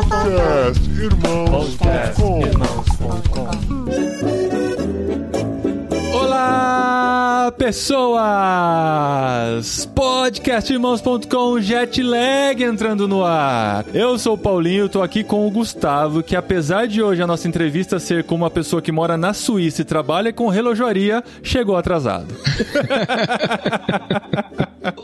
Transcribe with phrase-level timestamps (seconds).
[0.00, 2.40] Podcast Irmãos.com
[6.14, 8.24] Olá, pessoas!
[9.94, 13.84] Podcastirmãos.com Jetlag entrando no ar.
[13.92, 17.46] Eu sou o Paulinho, tô aqui com o Gustavo, que apesar de hoje a nossa
[17.46, 22.34] entrevista ser com uma pessoa que mora na Suíça e trabalha com relojoaria, chegou atrasado.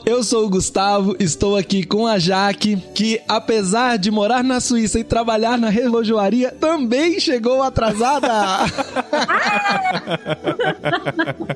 [0.06, 4.98] Eu sou o Gustavo, estou aqui com a Jaque, que apesar de morar na Suíça
[4.98, 8.28] e trabalhar na relojoaria, também chegou atrasada.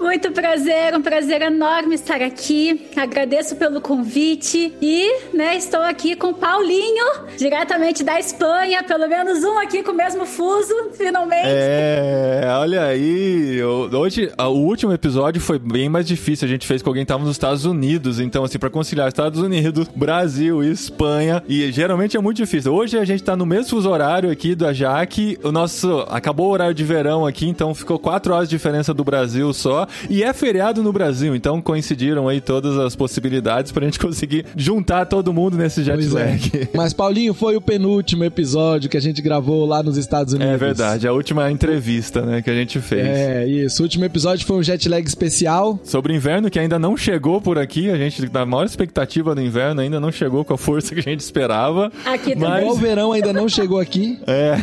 [0.00, 2.88] Muito prazer, um prazer enorme estar aqui.
[2.95, 7.06] Agradeço pelo convite e, né, estou aqui com o Paulinho,
[7.38, 11.46] diretamente da Espanha, pelo menos um aqui com o mesmo fuso, finalmente.
[11.46, 13.62] É, olha aí.
[13.62, 16.46] Hoje, o último episódio foi bem mais difícil.
[16.46, 19.41] A gente fez com alguém que estava nos Estados Unidos, então assim, para conciliar Estados
[19.41, 22.73] Unidos, Brasil e Espanha, e geralmente é muito difícil.
[22.74, 25.16] Hoje a gente tá no mesmo fuso horário aqui do Ajax.
[25.42, 29.04] O nosso acabou o horário de verão aqui, então ficou quatro horas de diferença do
[29.04, 33.99] Brasil só, e é feriado no Brasil, então coincidiram aí todas as possibilidades pra gente
[34.01, 36.24] conseguir juntar todo mundo nesse jet Pois é.
[36.24, 36.68] lag.
[36.74, 40.54] Mas Paulinho foi o penúltimo episódio que a gente gravou lá nos Estados Unidos.
[40.54, 43.06] É verdade, a última entrevista, né, que a gente fez.
[43.06, 43.82] É, isso.
[43.82, 45.79] O último episódio foi um jet lag especial.
[45.84, 49.40] Sobre o inverno, que ainda não chegou por aqui, a gente dá maior expectativa do
[49.40, 51.90] inverno, ainda não chegou com a força que a gente esperava.
[52.04, 52.70] Aqui Mas- também.
[52.70, 54.18] O verão ainda não chegou aqui.
[54.26, 54.56] É,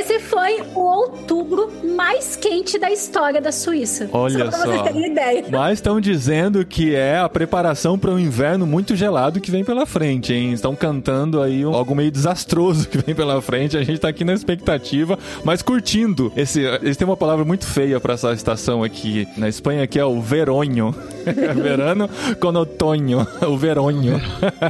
[0.00, 4.08] Esse foi o outubro mais quente da história da Suíça.
[4.12, 4.50] Olha só.
[4.50, 4.64] pra só.
[4.66, 5.44] vocês terem ideia.
[5.50, 9.86] mas estão dizendo que é a preparação para um inverno muito gelado que vem pela
[9.86, 10.52] frente, hein?
[10.52, 13.76] Estão cantando aí um- algo meio desastroso que vem pela frente.
[13.76, 16.32] A gente tá aqui na expectativa, mas curtindo.
[16.36, 20.04] Esse, eles têm uma palavra muito feia para essa estação aqui na Espanha, que é
[20.04, 20.94] o veronho.
[21.56, 22.05] Verano
[22.40, 24.20] com outono, o veronho.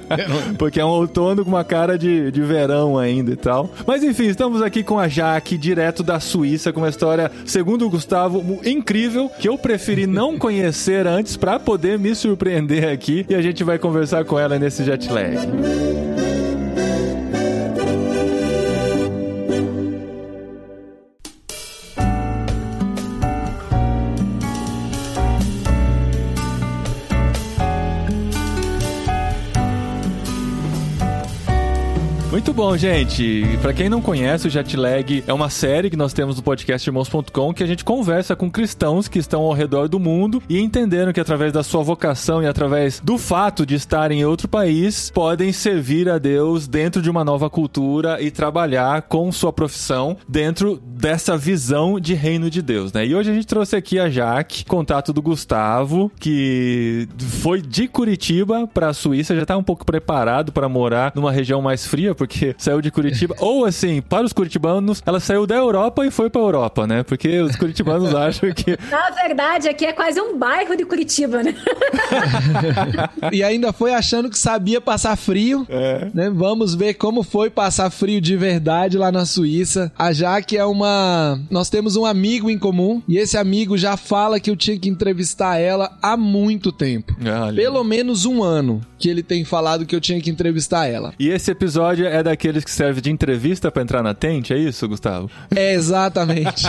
[0.59, 3.71] Porque é um outono com uma cara de, de verão ainda e tal.
[3.87, 7.91] Mas enfim, estamos aqui com a Jaque, direto da Suíça, com uma história, segundo o
[7.91, 13.27] Gustavo, incrível, que eu preferi não conhecer antes pra poder me surpreender aqui.
[13.29, 16.26] E a gente vai conversar com ela nesse jet lag.
[32.47, 33.43] Muito bom, gente.
[33.61, 37.53] Pra quem não conhece, o Jetlag é uma série que nós temos no podcast Irmãos.com
[37.53, 41.19] que a gente conversa com cristãos que estão ao redor do mundo e entenderam que
[41.19, 46.09] através da sua vocação e através do fato de estar em outro país, podem servir
[46.09, 51.99] a Deus dentro de uma nova cultura e trabalhar com sua profissão dentro dessa visão
[51.99, 53.05] de reino de Deus, né?
[53.05, 58.69] E hoje a gente trouxe aqui a Jaque, contato do Gustavo, que foi de Curitiba
[58.69, 62.81] pra Suíça, já tá um pouco preparado para morar numa região mais fria, porque saiu
[62.81, 63.35] de Curitiba.
[63.41, 67.03] Ou assim, para os curitibanos, ela saiu da Europa e foi pra Europa, né?
[67.03, 71.55] Porque os curitibanos acham que Na verdade, aqui é quase um bairro de Curitiba, né?
[73.33, 75.67] E ainda foi achando que sabia passar frio.
[75.69, 76.09] É.
[76.13, 76.31] Né?
[76.31, 79.93] Vamos ver como foi passar frio de verdade lá na Suíça.
[79.99, 81.41] A Jaque é uma.
[81.51, 83.03] Nós temos um amigo em comum.
[83.09, 87.17] E esse amigo já fala que eu tinha que entrevistar ela há muito tempo.
[87.21, 87.55] Olha.
[87.55, 91.13] Pelo menos um ano que ele tem falado que eu tinha que entrevistar ela.
[91.19, 94.89] E esse episódio é daqueles que serve de entrevista pra entrar na tente, é isso,
[94.89, 95.31] Gustavo?
[95.55, 96.67] É exatamente.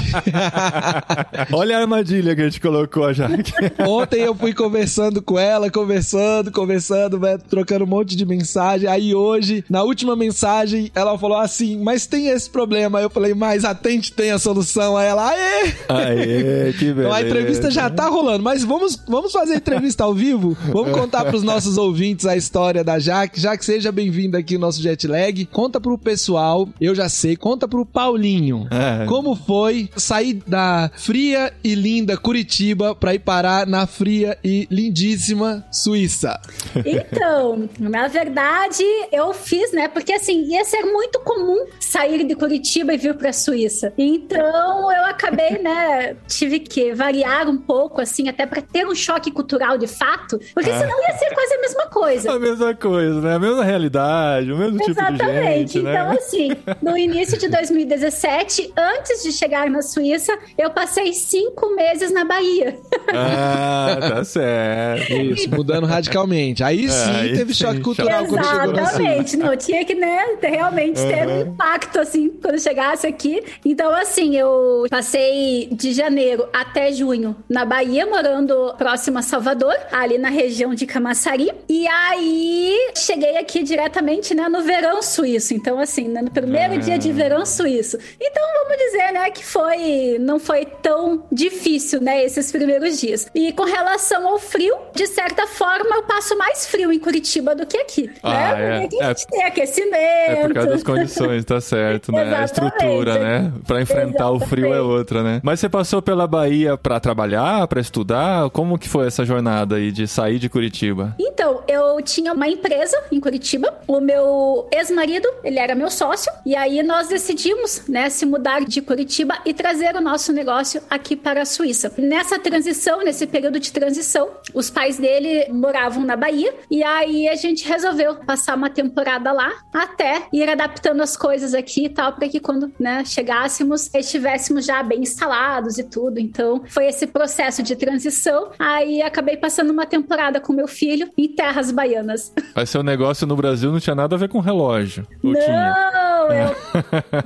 [1.51, 3.51] Olha a armadilha que a gente colocou a Jaque.
[3.79, 8.87] Ontem eu fui conversando com ela, conversando, conversando, né, trocando um monte de mensagem.
[8.87, 12.99] Aí hoje, na última mensagem, ela falou assim: Mas tem esse problema.
[12.99, 14.95] Aí eu falei: Mas a Tente tem a solução.
[14.95, 15.73] Aí ela, aê!
[15.89, 17.01] Aê, que beleza.
[17.01, 20.55] Então a entrevista já tá rolando, mas vamos, vamos fazer a entrevista ao vivo?
[20.71, 23.39] Vamos contar pros nossos ouvintes a história da Jaque.
[23.41, 25.46] Jaque, seja bem-vinda aqui no nosso jet lag.
[25.51, 28.67] Conta pro pessoal, eu já sei, conta pro Paulinho.
[28.71, 29.05] É.
[29.05, 35.65] Como foi sair da fria e linda Curitiba pra ir parar na fria e lindíssima
[35.71, 36.39] Suíça?
[37.07, 39.87] Então, na verdade, eu fiz, né?
[39.87, 43.93] Porque assim, ia ser muito comum sair de Curitiba e vir pra Suíça.
[43.97, 46.15] Então, eu acabei, né?
[46.27, 50.71] Tive que variar um pouco, assim, até pra ter um choque cultural de fato, porque
[50.71, 52.31] senão ia ser quase a mesma coisa.
[52.31, 53.35] A mesma coisa, né?
[53.35, 55.73] A mesma realidade, o mesmo tipo de Exatamente.
[55.73, 56.17] gente, então, né?
[56.17, 56.49] assim,
[56.81, 62.77] no início de 2017, antes de chegar na Suíça, eu passei cinco meses na Bahia.
[63.13, 65.13] Ah, tá certo.
[65.13, 66.63] Isso, mudando radicalmente.
[66.63, 69.01] Aí sim aí teve sim, choque cultural quando chegou na Suíça.
[69.01, 69.37] Exatamente.
[69.37, 73.43] Não, tinha que, né, realmente ter um impacto, assim, quando chegasse aqui.
[73.65, 79.73] Então, Então, assim, eu passei de janeiro até junho na Bahia, morando próximo a Salvador,
[79.91, 81.49] ali na região de Camaçari.
[81.69, 85.53] E aí cheguei aqui diretamente, né, no verão suíço.
[85.53, 86.77] Então, assim, né, no primeiro ah.
[86.77, 87.97] dia de verão suíço.
[88.21, 93.27] Então, vamos dizer, né, que foi não foi tão difícil, né, esses primeiros dias.
[93.33, 97.65] E com relação ao frio, de certa forma, eu passo mais frio em Curitiba do
[97.65, 98.77] que aqui, ah, né?
[98.77, 98.79] É.
[98.81, 99.95] Porque aqui a gente é, tem aquecimento.
[99.95, 102.35] É por causa das condições, tá certo, né?
[102.35, 103.51] a estrutura, né?
[103.65, 104.43] Pra enfrentar Exatamente.
[104.43, 105.39] o frio é outra, né?
[105.43, 108.49] Mas você passou pela Bahia para trabalhar, para estudar?
[108.51, 111.15] Como que foi essa jornada aí de sair de Curitiba?
[111.19, 113.73] Então, eu tinha uma empresa em Curitiba.
[113.87, 114.67] O meu
[115.07, 116.31] ex-marido, ele era meu sócio.
[116.45, 121.15] E aí nós decidimos, né, se mudar de Curitiba e trazer o nosso negócio aqui
[121.15, 121.91] para a Suíça.
[121.97, 126.53] Nessa transição, nesse período de transição, os pais dele moravam na Bahia.
[126.69, 131.85] E aí a gente resolveu passar uma temporada lá até ir adaptando as coisas aqui
[131.85, 136.19] e tal, para que quando né, chegássemos, estivéssemos já bem instalados e tudo.
[136.19, 138.51] Então, foi esse processo de transição.
[138.59, 142.33] Aí acabei passando uma temporada com meu filho em terras baianas.
[142.55, 144.96] Mas seu negócio no Brasil não tinha nada a ver com relógio.
[145.23, 146.55] Não, eu,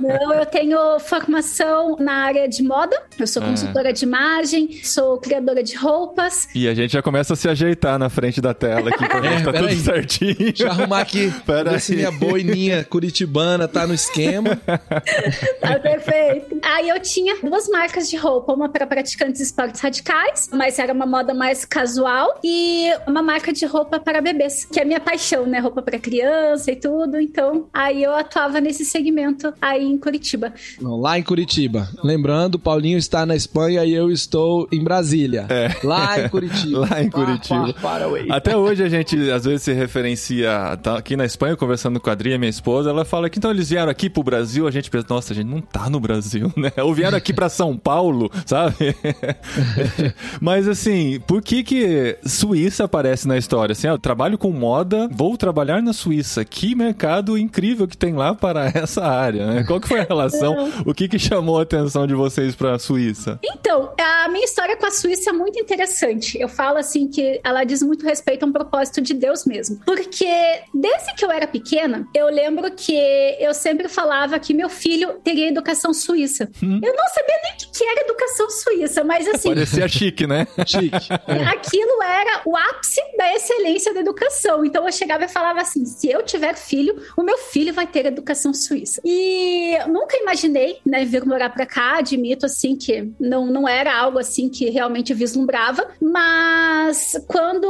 [0.00, 3.00] não, eu tenho formação na área de moda.
[3.18, 3.46] Eu sou ah.
[3.46, 3.92] consultora é.
[3.92, 6.48] de imagem, sou criadora de roupas.
[6.54, 9.32] E a gente já começa a se ajeitar na frente da tela aqui pra ver
[9.32, 9.76] é, tá tudo aí.
[9.76, 10.34] certinho.
[10.34, 11.32] Deixa eu arrumar aqui.
[11.46, 14.56] Pera se minha boininha curitibana tá no esquema.
[15.60, 16.58] tá perfeito.
[16.62, 20.92] Aí eu tinha duas marcas de roupa, uma para praticantes de esportes radicais, mas era
[20.92, 25.00] uma moda mais casual, e uma marca de roupa para bebês, que é a minha
[25.00, 25.58] paixão, né?
[25.58, 27.20] Roupa para criança e tudo.
[27.20, 30.52] Então, aí eu atuava nesse segmento aí em Curitiba.
[30.80, 31.88] Lá em Curitiba.
[32.02, 35.46] Lembrando, Paulinho está na Espanha e eu estou em Brasília.
[35.48, 35.74] É.
[35.84, 36.78] Lá em Curitiba.
[36.90, 37.72] Lá em Curitiba.
[37.74, 42.00] Far, far Até hoje a gente às vezes se referencia tá aqui na Espanha conversando
[42.00, 44.70] com a Adria, minha esposa, ela fala que então eles vieram aqui pro Brasil, a
[44.70, 46.72] gente pensa, nossa, a gente não tá no Brasil, né?
[46.82, 48.74] Ou vieram aqui para São Paulo, sabe?
[50.40, 53.72] Mas assim, por que que Suíça aparece na história?
[53.72, 56.44] Assim, ah, eu trabalho com moda, vou trabalhar na Suíça.
[56.44, 59.64] Que mercado incrível que tem lá para essa área, né?
[59.64, 60.72] Qual que foi a relação?
[60.86, 63.38] o que que chamou a atenção de vocês para a Suíça?
[63.44, 66.40] Então, a minha história com a Suíça é muito interessante.
[66.40, 69.78] Eu falo assim que ela diz muito respeito a um propósito de Deus mesmo.
[69.84, 70.26] Porque
[70.74, 72.96] desde que eu era pequena, eu lembro que
[73.38, 76.48] eu sempre falava que meu filho teria educação suíça.
[76.62, 76.80] Hum.
[76.82, 79.48] Eu não sabia nem o que era educação suíça, mas assim.
[79.48, 80.46] Parecia chique, né?
[80.66, 81.08] chique.
[81.50, 84.64] Aquilo era o ápice da excelência da educação.
[84.64, 88.06] Então eu chegava e falava assim: se eu tiver filho, o meu filho vai ter
[88.06, 89.00] educação suíça.
[89.04, 91.98] E nunca imaginei, né, vir morar pra cá.
[91.98, 95.86] Admito assim que não, não era algo assim que realmente vislumbrava.
[96.00, 97.66] Mas quando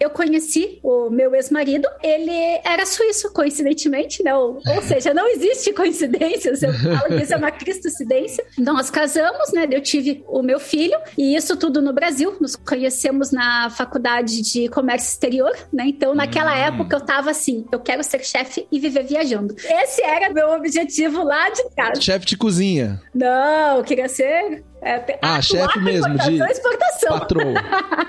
[0.00, 4.34] eu conheci o meu ex-marido, ele era suíço, coincidentemente, né?
[4.34, 6.62] Ou, ou seja, não existe coincidências.
[6.62, 8.44] Eu falo que isso é uma cristocidência.
[8.58, 9.66] Nós casamos, né?
[9.70, 12.36] Eu tive o meu filho, e isso tudo no Brasil.
[12.40, 15.84] Nos conhecemos na faculdade de comércio exterior, né?
[15.86, 16.64] Então, naquela hum.
[16.64, 19.54] época, eu tava assim: eu quero ser chefe e viver viajando.
[19.56, 22.00] Esse era meu objetivo lá de casa.
[22.00, 23.00] Chefe de cozinha.
[23.14, 27.18] Não, eu queria ser é, ah, chefe mesmo de exportação.
[27.18, 27.54] patroa.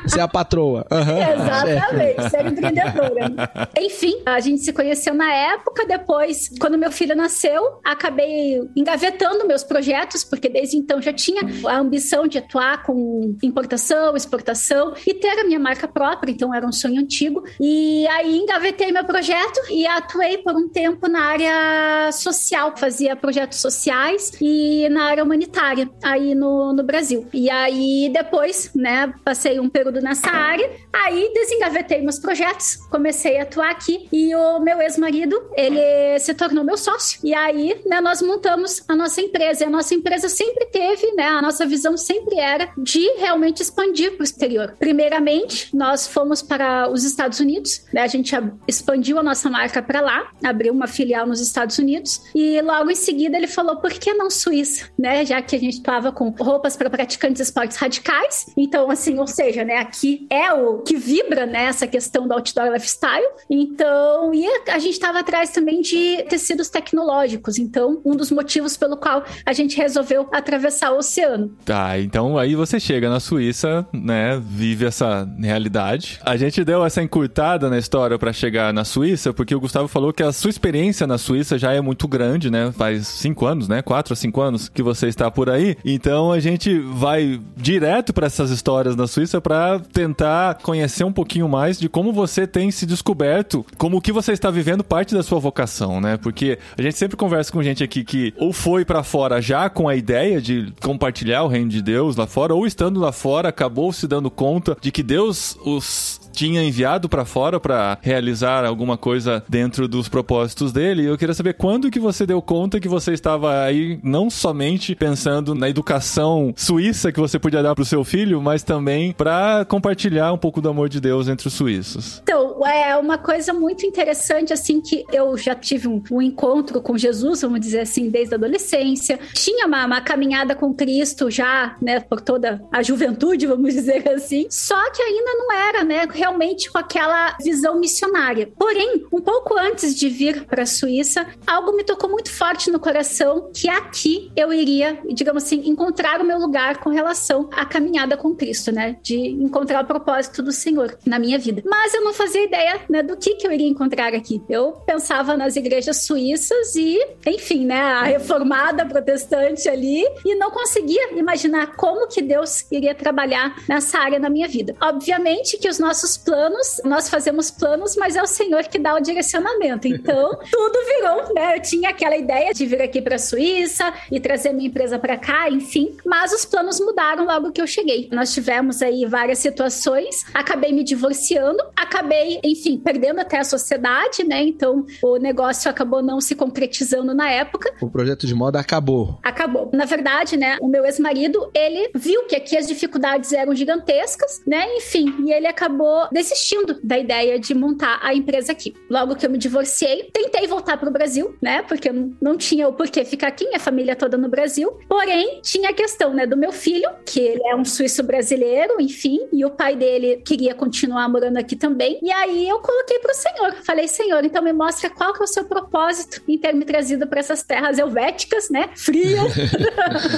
[0.03, 0.85] Você é a patroa.
[0.91, 1.17] Uhum.
[1.33, 3.69] Exatamente, ser empreendedora.
[3.79, 9.63] Enfim, a gente se conheceu na época, depois, quando meu filho nasceu, acabei engavetando meus
[9.63, 15.39] projetos, porque desde então já tinha a ambição de atuar com importação, exportação e ter
[15.39, 17.43] a minha marca própria, então era um sonho antigo.
[17.59, 23.59] E aí engavetei meu projeto e atuei por um tempo na área social, fazia projetos
[23.59, 25.89] sociais e na área humanitária.
[26.03, 27.27] Aí no no, Brasil.
[27.33, 33.43] E aí depois, né, passei um período nessa área, aí desengavetei meus projetos, comecei a
[33.43, 37.19] atuar aqui e o meu ex-marido, ele se tornou meu sócio.
[37.23, 39.63] E aí, né, nós montamos a nossa empresa.
[39.63, 44.13] E a nossa empresa sempre teve, né, a nossa visão sempre era de realmente expandir
[44.13, 44.75] para o exterior.
[44.79, 48.35] Primeiramente, nós fomos para os Estados Unidos, né, a gente
[48.67, 52.95] expandiu a nossa marca para lá, abriu uma filial nos Estados Unidos e logo em
[52.95, 56.77] seguida ele falou, por que não Suíça, né, já que a gente estava com roupas
[56.77, 58.45] para praticantes de esportes radicais.
[58.55, 62.71] Então, assim, ou seja, né, aqui é o que vibra nessa né, questão do outdoor
[62.71, 63.25] lifestyle.
[63.49, 67.57] Então, e a gente estava atrás também de tecidos tecnológicos.
[67.57, 71.51] Então, um dos motivos pelo qual a gente resolveu atravessar o oceano.
[71.65, 76.19] Tá, então aí você chega na Suíça, né, vive essa realidade.
[76.23, 80.13] A gente deu essa encurtada na história para chegar na Suíça, porque o Gustavo falou
[80.13, 82.71] que a sua experiência na Suíça já é muito grande, né?
[82.71, 83.81] Faz cinco anos, né?
[83.81, 85.75] Quatro a cinco anos que você está por aí.
[85.83, 91.47] Então a gente vai direto para essas histórias na Suíça para tentar conhecer um pouquinho
[91.47, 95.39] mais de como você tem se descoberto, como que você está vivendo parte da sua
[95.39, 96.17] vocação, né?
[96.17, 99.87] Porque a gente sempre conversa com gente aqui que ou foi para fora já com
[99.87, 103.91] a ideia de compartilhar o reino de Deus lá fora, ou estando lá fora acabou
[103.93, 109.43] se dando conta de que Deus os tinha enviado para fora para realizar alguma coisa
[109.47, 111.03] dentro dos propósitos dele.
[111.03, 114.93] E eu queria saber quando que você deu conta que você estava aí não somente
[114.95, 119.65] pensando na educação suíça que você podia dar para o seu filho, mas também para
[119.65, 122.21] compartilhar um pouco do amor de Deus entre os suíços.
[122.23, 126.97] Então, é uma coisa muito interessante assim que eu já tive um, um encontro com
[126.97, 129.19] Jesus, vamos dizer assim, desde a adolescência.
[129.33, 134.47] Tinha uma, uma caminhada com Cristo já, né, por toda a juventude, vamos dizer assim.
[134.49, 138.49] Só que ainda não era, né, realmente com aquela visão missionária.
[138.57, 142.79] Porém, um pouco antes de vir para a Suíça, algo me tocou muito forte no
[142.79, 148.17] coração que aqui eu iria, digamos assim, encontrar o meu lugar com relação à caminhada
[148.17, 148.97] com Cristo, né?
[149.01, 151.61] De encontrar o propósito do Senhor na minha vida.
[151.65, 152.54] Mas eu não fazia ideia,
[152.89, 154.41] né, do que que eu iria encontrar aqui.
[154.49, 161.13] Eu pensava nas igrejas suíças e, enfim, né, a reformada protestante ali e não conseguia
[161.17, 164.75] imaginar como que Deus iria trabalhar nessa área na minha vida.
[164.81, 168.99] Obviamente que os nossos planos, nós fazemos planos, mas é o Senhor que dá o
[168.99, 169.87] direcionamento.
[169.87, 171.57] Então, tudo virou, né?
[171.57, 175.17] Eu tinha aquela ideia de vir aqui para a Suíça e trazer minha empresa para
[175.17, 178.09] cá, enfim, mas os planos mudaram logo que eu cheguei.
[178.11, 184.43] Nós tivemos aí várias situações, acabei me divorciando, acabei, enfim, perdendo até a sociedade, né?
[184.43, 187.73] Então, o negócio acabou não se concretizando na época.
[187.81, 189.17] O projeto de moda acabou.
[189.23, 189.69] Acabou.
[189.73, 194.65] Na verdade, né, o meu ex-marido, ele viu que aqui as dificuldades eram gigantescas, né?
[194.77, 198.73] Enfim, e ele acabou desistindo da ideia de montar a empresa aqui.
[198.89, 201.61] Logo que eu me divorciei, tentei voltar para o Brasil, né?
[201.63, 204.77] Porque não tinha o porquê ficar aqui, minha família toda no Brasil.
[204.87, 209.27] Porém, tinha a questão, né, do meu filho, que ele é um suíço brasileiro, enfim,
[209.31, 211.99] e o pai dele queria continuar morando aqui também.
[212.01, 213.55] E aí eu coloquei para o Senhor.
[213.63, 217.07] Falei, Senhor, então me mostra qual que é o seu propósito em ter me trazido
[217.07, 218.69] para essas terras helvéticas, né?
[218.75, 219.23] Frio.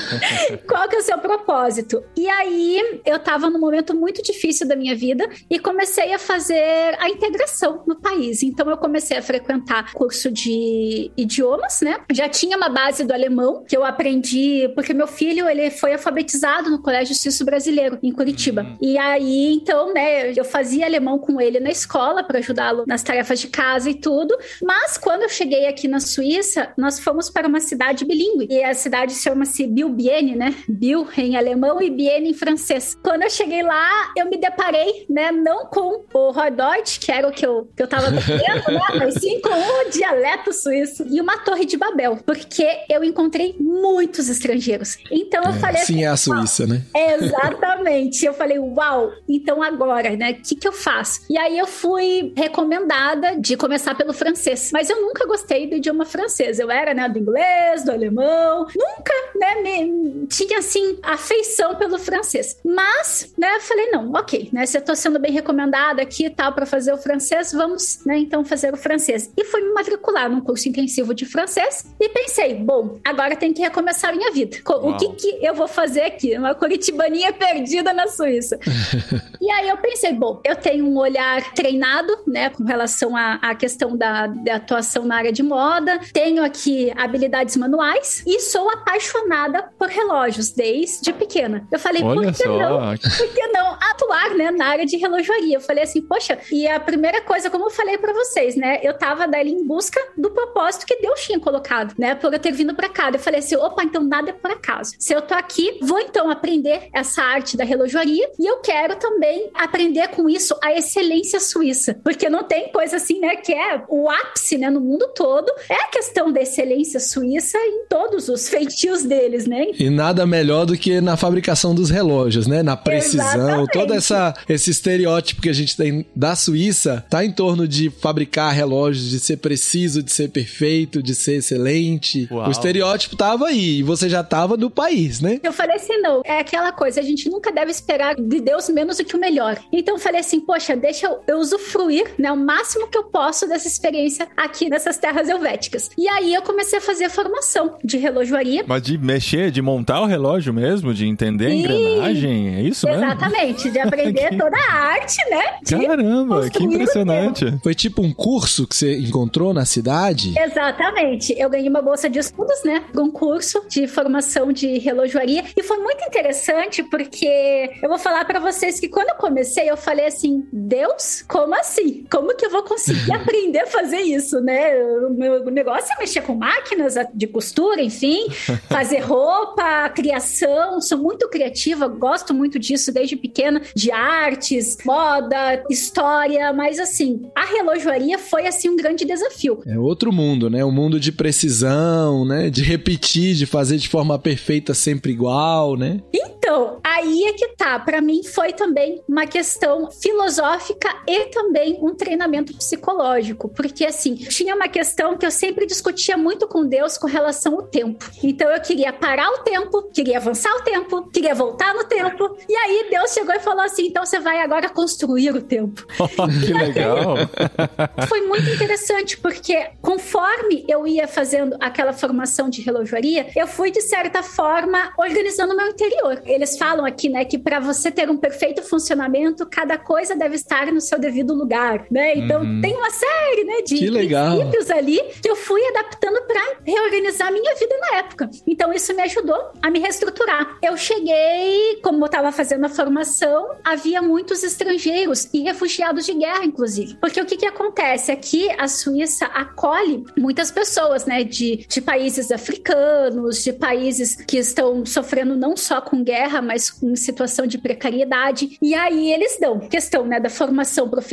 [0.67, 2.03] qual que é o seu propósito?
[2.15, 6.95] E aí eu tava num momento muito difícil da minha vida e comecei a fazer
[6.99, 8.43] a integração no país.
[8.43, 11.99] Então eu comecei a frequentar curso de idiomas, né?
[12.11, 16.69] Já tinha uma base do alemão que eu aprendi porque meu filho ele foi alfabetizado
[16.69, 18.61] no Colégio Suíço Brasileiro em Curitiba.
[18.61, 18.77] Uhum.
[18.81, 23.39] E aí então, né, eu fazia alemão com ele na escola para ajudá-lo nas tarefas
[23.39, 24.37] de casa e tudo.
[24.61, 28.73] Mas quando eu cheguei aqui na Suíça, nós fomos para uma cidade bilíngue e a
[28.73, 30.55] cidade chama-se Bilbiene, né?
[30.67, 32.97] Bil em alemão e Biene em francês.
[33.03, 37.31] Quando eu cheguei lá, eu me deparei, né, não com o Rodot, que era o
[37.31, 38.81] que eu, que eu tava vendo, né?
[38.97, 44.29] Mas sim com o dialeto suíço e uma torre de Babel, porque eu encontrei muitos
[44.29, 44.97] estrangeiros.
[45.11, 45.93] Então eu é, falei assim.
[45.93, 46.81] Sim, é a Suíça, né?
[46.95, 48.25] Exatamente.
[48.25, 50.31] eu falei, uau, então agora, né?
[50.31, 51.21] O que, que eu faço?
[51.29, 51.86] E aí eu fui
[52.35, 56.59] recomendada de começar pelo francês, mas eu nunca gostei do idioma francês.
[56.59, 62.59] Eu era, né, do inglês, do alemão, nunca, né, me, tinha assim afeição pelo francês.
[62.63, 64.65] Mas, né, eu falei, não, ok, né?
[64.65, 68.17] Se eu tô sendo bem recomendada aqui e tal para fazer o francês, vamos, né,
[68.17, 69.31] então fazer o francês.
[69.37, 73.61] E fui me matricular num curso intensivo de francês e pensei, bom, agora tem que
[73.61, 74.57] recomeçar a minha vida.
[74.67, 74.91] Uau.
[74.91, 76.37] O que que eu vou fazer aqui?
[76.37, 78.59] Uma curitibaninha perdida na Suíça.
[79.41, 81.76] e aí eu pensei, bom, eu tenho um olhar treinado,
[82.25, 86.91] né, com relação à, à questão da, da atuação na área de moda, tenho aqui
[86.95, 91.67] habilidades manuais e sou apaixonada por relógios desde pequena.
[91.71, 92.57] Eu falei, Olha por que só.
[92.57, 92.97] não?
[92.97, 95.57] Por que não atuar, né, na área de relojoaria?
[95.57, 98.79] Eu falei assim, poxa, e a primeira coisa, como eu falei para vocês, né?
[98.81, 102.15] Eu tava dali em busca do propósito que Deus tinha colocado, né?
[102.15, 103.09] Por eu ter vindo para cá.
[103.11, 104.93] Eu falei assim, opa, então nada é por acaso.
[104.99, 109.49] Se eu tô aqui, vou então aprender essa arte da relojoaria e eu quero também
[109.53, 111.66] aprender com isso a excelência suíça,
[112.03, 113.35] porque não tem coisa assim, né?
[113.35, 114.69] Que é o ápice, né?
[114.69, 119.67] No mundo todo é a questão da excelência suíça em todos os feitios deles, né?
[119.77, 122.61] E nada melhor do que na fabricação dos relógios, né?
[122.63, 123.71] Na precisão, Exatamente.
[123.71, 127.89] toda essa esse estereótipo estereótipo que a gente tem da Suíça tá em torno de
[127.89, 132.27] fabricar relógios, de ser preciso, de ser perfeito, de ser excelente.
[132.31, 132.47] Uau.
[132.47, 135.39] O estereótipo tava aí e você já tava no país, né?
[135.43, 138.97] Eu falei assim, não, é aquela coisa, a gente nunca deve esperar de Deus menos
[138.97, 139.57] do que o melhor.
[139.71, 143.47] Então eu falei assim, poxa, deixa eu, eu usufruir, né, o máximo que eu posso
[143.47, 145.89] dessa experiência aqui nessas terras helvéticas.
[145.97, 148.63] E aí eu comecei a fazer a formação de relojoaria.
[148.67, 153.03] Mas de mexer, de montar o relógio mesmo, de entender a engrenagem, é isso mesmo?
[153.03, 155.87] Exatamente, de aprender toda a arte, né?
[155.87, 157.59] Caramba, que impressionante.
[157.63, 160.33] Foi tipo um curso que você encontrou na cidade?
[160.37, 161.33] Exatamente.
[161.37, 162.83] Eu ganhei uma bolsa de estudos, né?
[162.95, 165.43] Um curso de formação de relojoaria.
[165.55, 169.77] E foi muito interessante porque eu vou falar pra vocês que quando eu comecei, eu
[169.77, 172.05] falei assim: Deus, como assim?
[172.11, 174.75] Como que eu vou conseguir aprender a fazer isso, né?
[174.83, 178.27] O meu negócio é mexer com máquinas de costura, enfim,
[178.69, 180.81] fazer roupa, criação.
[180.81, 186.51] Sou muito criativa, gosto muito disso desde pequena, de artes, moda, história.
[186.53, 189.61] Mas assim, a relojoaria foi assim um grande desafio.
[189.65, 190.63] É outro mundo, né?
[190.63, 192.49] Um mundo de precisão, né?
[192.49, 196.01] De repetir, de fazer de forma perfeita sempre igual, né?
[196.13, 197.77] Então, aí é que tá.
[197.79, 204.55] Pra mim foi também uma questão filosófica e também um treinamento psicológico, porque assim, tinha
[204.55, 208.09] uma questão que eu sempre discutia muito com Deus com relação ao tempo.
[208.23, 212.35] Então eu queria parar o tempo, queria avançar o tempo, queria voltar no tempo.
[212.49, 215.85] E aí Deus chegou e falou assim: "Então você vai agora construir o tempo".
[216.43, 217.17] que legal.
[218.09, 223.81] Foi muito interessante porque conforme eu ia fazendo aquela formação de relojoaria, eu fui de
[223.81, 226.21] certa forma organizando o meu interior.
[226.25, 230.71] Eles falam aqui, né, que para você ter um perfeito funcionamento, cada coisa deve estar
[230.71, 232.15] no seu devido lugar, né?
[232.17, 232.61] Então Uhum.
[232.61, 234.35] tem uma série, né, de Que legal.
[234.37, 238.29] princípios ali que eu fui adaptando para reorganizar a minha vida na época.
[238.45, 240.57] Então isso me ajudou a me reestruturar.
[240.61, 246.43] Eu cheguei, como eu estava fazendo a formação, havia muitos estrangeiros e refugiados de guerra,
[246.45, 246.95] inclusive.
[246.99, 248.11] Porque o que que acontece?
[248.11, 254.85] Aqui a Suíça acolhe muitas pessoas, né, de, de países africanos, de países que estão
[254.85, 258.57] sofrendo não só com guerra, mas com situação de precariedade.
[258.61, 261.06] E aí eles dão questão, né, da formação profissional,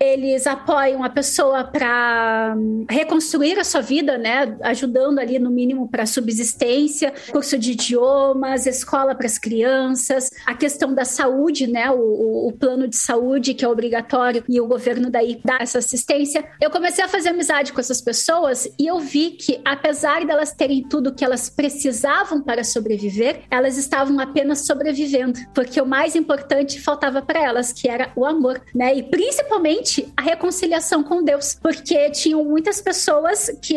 [0.00, 2.56] eles apoiam a pessoa para
[2.88, 9.14] reconstruir a sua vida, né, ajudando ali no mínimo para subsistência, curso de idiomas, escola
[9.14, 13.64] para as crianças, a questão da saúde, né, o, o- o plano de saúde que
[13.64, 16.44] é obrigatório e o governo daí dá essa assistência.
[16.60, 20.86] Eu comecei a fazer amizade com essas pessoas e eu vi que apesar delas terem
[20.88, 27.22] tudo que elas precisavam para sobreviver, elas estavam apenas sobrevivendo, porque o mais importante faltava
[27.22, 28.93] para elas, que era o amor, né?
[28.94, 33.76] E principalmente a reconciliação com Deus, porque tinham muitas pessoas que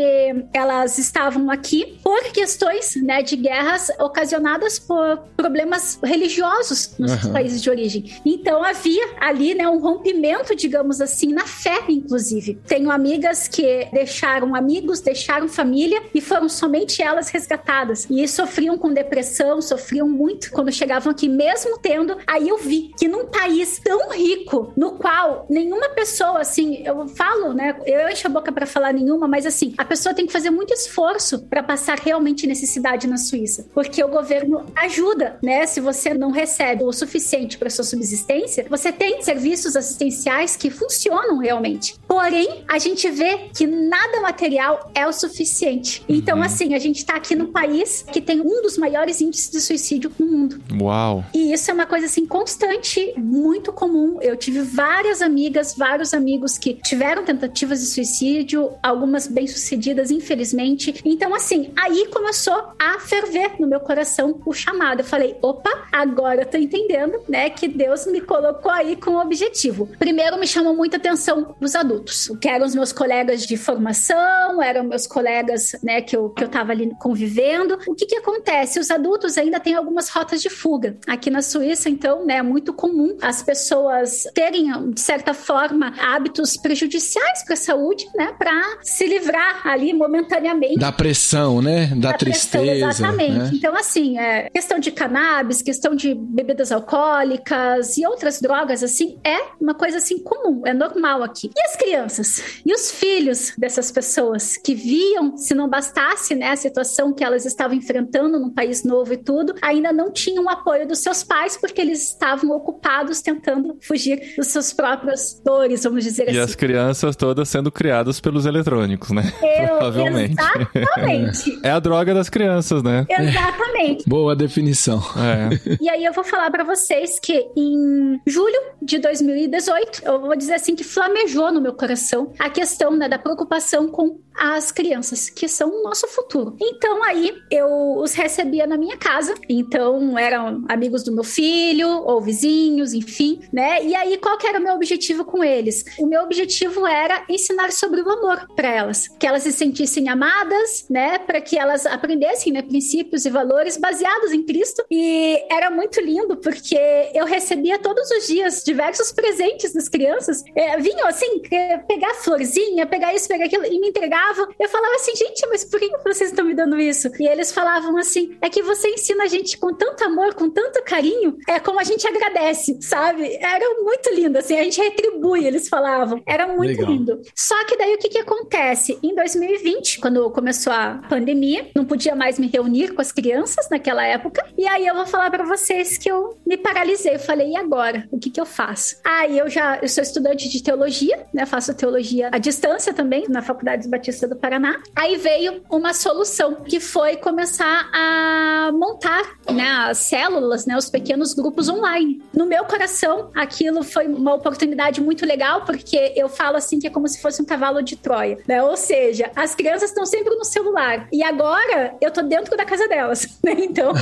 [0.53, 7.33] elas estavam aqui por questões, né, de guerras ocasionadas por problemas religiosos nos Aham.
[7.33, 8.21] países de origem.
[8.23, 12.59] Então havia ali, né, um rompimento, digamos assim, na fé, inclusive.
[12.67, 18.05] Tenho amigas que deixaram amigos, deixaram família e foram somente elas resgatadas.
[18.09, 22.17] E sofriam com depressão, sofriam muito quando chegavam aqui, mesmo tendo.
[22.27, 25.06] Aí eu vi que num país tão rico, no qual
[25.49, 29.73] nenhuma pessoa, assim, eu falo, né, eu encho a boca pra falar nenhuma, mas assim,
[29.77, 34.07] a pessoa tem que fazer muito esforço pra passar realmente necessidade na Suíça, porque o
[34.07, 35.65] governo ajuda, né?
[35.65, 41.37] Se você não recebe o suficiente para sua subsistência, você tem serviços assistenciais que funcionam
[41.37, 41.95] realmente.
[42.07, 46.03] Porém, a gente vê que nada material é o suficiente.
[46.07, 49.61] Então, assim, a gente tá aqui num país que tem um dos maiores índices de
[49.61, 50.61] suicídio no mundo.
[50.79, 51.23] Uau.
[51.33, 54.19] E isso é uma coisa assim constante, muito comum.
[54.21, 61.01] Eu tive várias amigas, vários amigos que tiveram tentativas de suicídio, algumas bem-sucedidas, infelizmente.
[61.05, 65.01] Então, assim, aí começou a ferver no meu coração o chamado.
[65.01, 69.19] Eu falei, opa, agora eu tô entendendo, né, que Deus me colocou aí com um
[69.19, 69.87] objetivo.
[69.99, 74.83] Primeiro me chamou muita atenção os adultos, que eram os meus colegas de formação, eram
[74.83, 77.77] meus colegas, né, que eu, que eu tava ali convivendo.
[77.87, 78.79] O que que acontece?
[78.79, 80.97] Os adultos ainda têm algumas rotas de fuga.
[81.05, 86.57] Aqui na Suíça, então, né, é muito comum as pessoas terem, de certa forma, hábitos
[86.57, 91.87] prejudiciais para a saúde, né, para se livrar ali momentaneamente Da pressão, né?
[91.87, 92.89] Da, da pressão, tristeza.
[92.89, 93.37] exatamente.
[93.37, 93.51] né?
[93.53, 99.37] Então, assim, é, questão de cannabis, questão de bebidas alcoólicas e outras drogas, assim, é
[99.59, 101.51] uma coisa assim comum, é normal aqui.
[101.55, 102.61] E as crianças?
[102.65, 107.45] E os filhos dessas pessoas que viam, se não bastasse, né, a situação que elas
[107.45, 111.57] estavam enfrentando num país novo e tudo, ainda não tinham o apoio dos seus pais
[111.57, 116.39] porque eles estavam ocupados tentando fugir dos seus próprios dores, vamos dizer E assim.
[116.39, 119.23] as crianças todas sendo criadas pelos eletrônicos, né?
[119.41, 120.35] Eu- Provavelmente.
[120.39, 121.59] Exatamente.
[121.67, 123.05] É a droga das crianças, né?
[123.09, 124.07] Exatamente.
[124.07, 124.99] Boa definição.
[125.17, 125.77] É.
[125.81, 130.53] E aí eu vou falar pra vocês que em julho de 2018, eu vou dizer
[130.53, 135.47] assim que flamejou no meu coração a questão né, da preocupação com as crianças, que
[135.47, 136.55] são o nosso futuro.
[136.61, 139.33] Então aí eu os recebia na minha casa.
[139.49, 143.83] Então eram amigos do meu filho, ou vizinhos, enfim, né?
[143.83, 145.85] E aí, qual que era o meu objetivo com eles?
[145.97, 150.85] O meu objetivo era ensinar sobre o amor para elas, que elas se sentissem amadas,
[150.89, 151.17] né?
[151.19, 154.83] Para que elas aprendessem, né, princípios e valores baseados em Cristo.
[154.91, 156.77] E era muito lindo porque
[157.13, 160.43] eu recebia todos os dias diversos presentes das crianças.
[160.55, 161.41] É, vinham assim,
[161.87, 164.47] pegar florzinha, pegar isso, pegar aquilo, e me entregavam.
[164.59, 167.09] Eu falava assim, gente, mas por que vocês estão me dando isso?
[167.19, 170.83] E eles falavam assim: é que você ensina a gente com tanto amor, com tanto
[170.83, 173.37] carinho, é como a gente agradece, sabe?
[173.41, 176.21] Era muito lindo, assim, a gente retribui, eles falavam.
[176.25, 176.91] Era muito Legal.
[176.91, 177.21] lindo.
[177.35, 178.97] Só que daí o que, que acontece?
[179.03, 184.03] Em 2020, quando começou a pandemia, não podia mais me reunir com as crianças naquela
[184.03, 184.45] época.
[184.57, 187.15] E aí eu vou falar para vocês que eu me paralisei.
[187.15, 188.07] Eu falei, e agora?
[188.11, 188.97] O que, que eu faço?
[189.03, 191.45] Aí eu já eu sou estudante de teologia, né?
[191.45, 194.81] Faço teologia à distância também, na Faculdade Batista do Paraná.
[194.95, 201.33] Aí veio uma solução, que foi começar a montar né, as células, né, os pequenos
[201.33, 202.21] grupos online.
[202.33, 206.89] No meu coração, aquilo foi uma oportunidade muito legal, porque eu falo assim que é
[206.89, 208.63] como se fosse um cavalo de Troia, né?
[208.63, 211.07] Ou seja, as crianças estão sempre no celular.
[211.11, 213.55] E agora eu tô dentro da casa delas, né?
[213.57, 213.93] Então,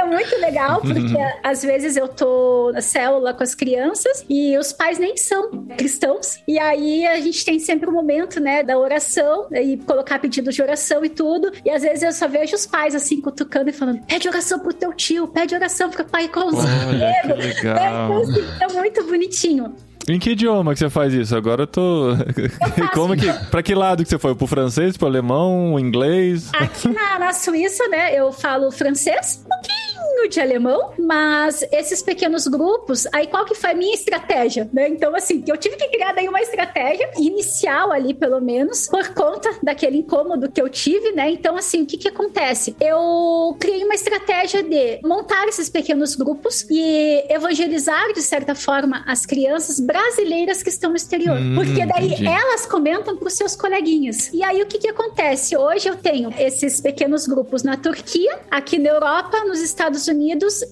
[0.00, 4.72] é muito legal, porque às vezes eu tô na célula com as crianças e os
[4.72, 6.42] pais nem são cristãos.
[6.46, 10.54] E aí a gente tem sempre o um momento, né, da oração e colocar pedidos
[10.54, 11.52] de oração e tudo.
[11.64, 14.72] E às vezes eu só vejo os pais assim cutucando e falando: pede oração pro
[14.72, 17.76] teu tio, pede oração pro pai com os Olha, que legal.
[17.76, 19.65] É, então, assim, é muito bonitinho.
[20.08, 21.36] Em que idioma que você faz isso?
[21.36, 22.10] Agora eu tô.
[22.10, 23.26] Eu Como que.
[23.50, 24.34] Pra que lado que você foi?
[24.34, 26.50] Pro francês, pro alemão, inglês?
[26.54, 29.85] Aqui na, na Suíça, né, eu falo francês, um pouquinho
[30.28, 34.88] de alemão, mas esses pequenos grupos, aí qual que foi a minha estratégia, né?
[34.88, 39.50] Então, assim, eu tive que criar daí uma estratégia inicial ali, pelo menos, por conta
[39.62, 41.30] daquele incômodo que eu tive, né?
[41.30, 42.74] Então, assim, o que que acontece?
[42.80, 49.24] Eu criei uma estratégia de montar esses pequenos grupos e evangelizar, de certa forma, as
[49.24, 51.38] crianças brasileiras que estão no exterior.
[51.38, 52.26] Hum, porque daí entendi.
[52.26, 54.32] elas comentam para os seus coleguinhas.
[54.32, 55.56] E aí o que, que acontece?
[55.56, 60.15] Hoje eu tenho esses pequenos grupos na Turquia, aqui na Europa, nos Estados Unidos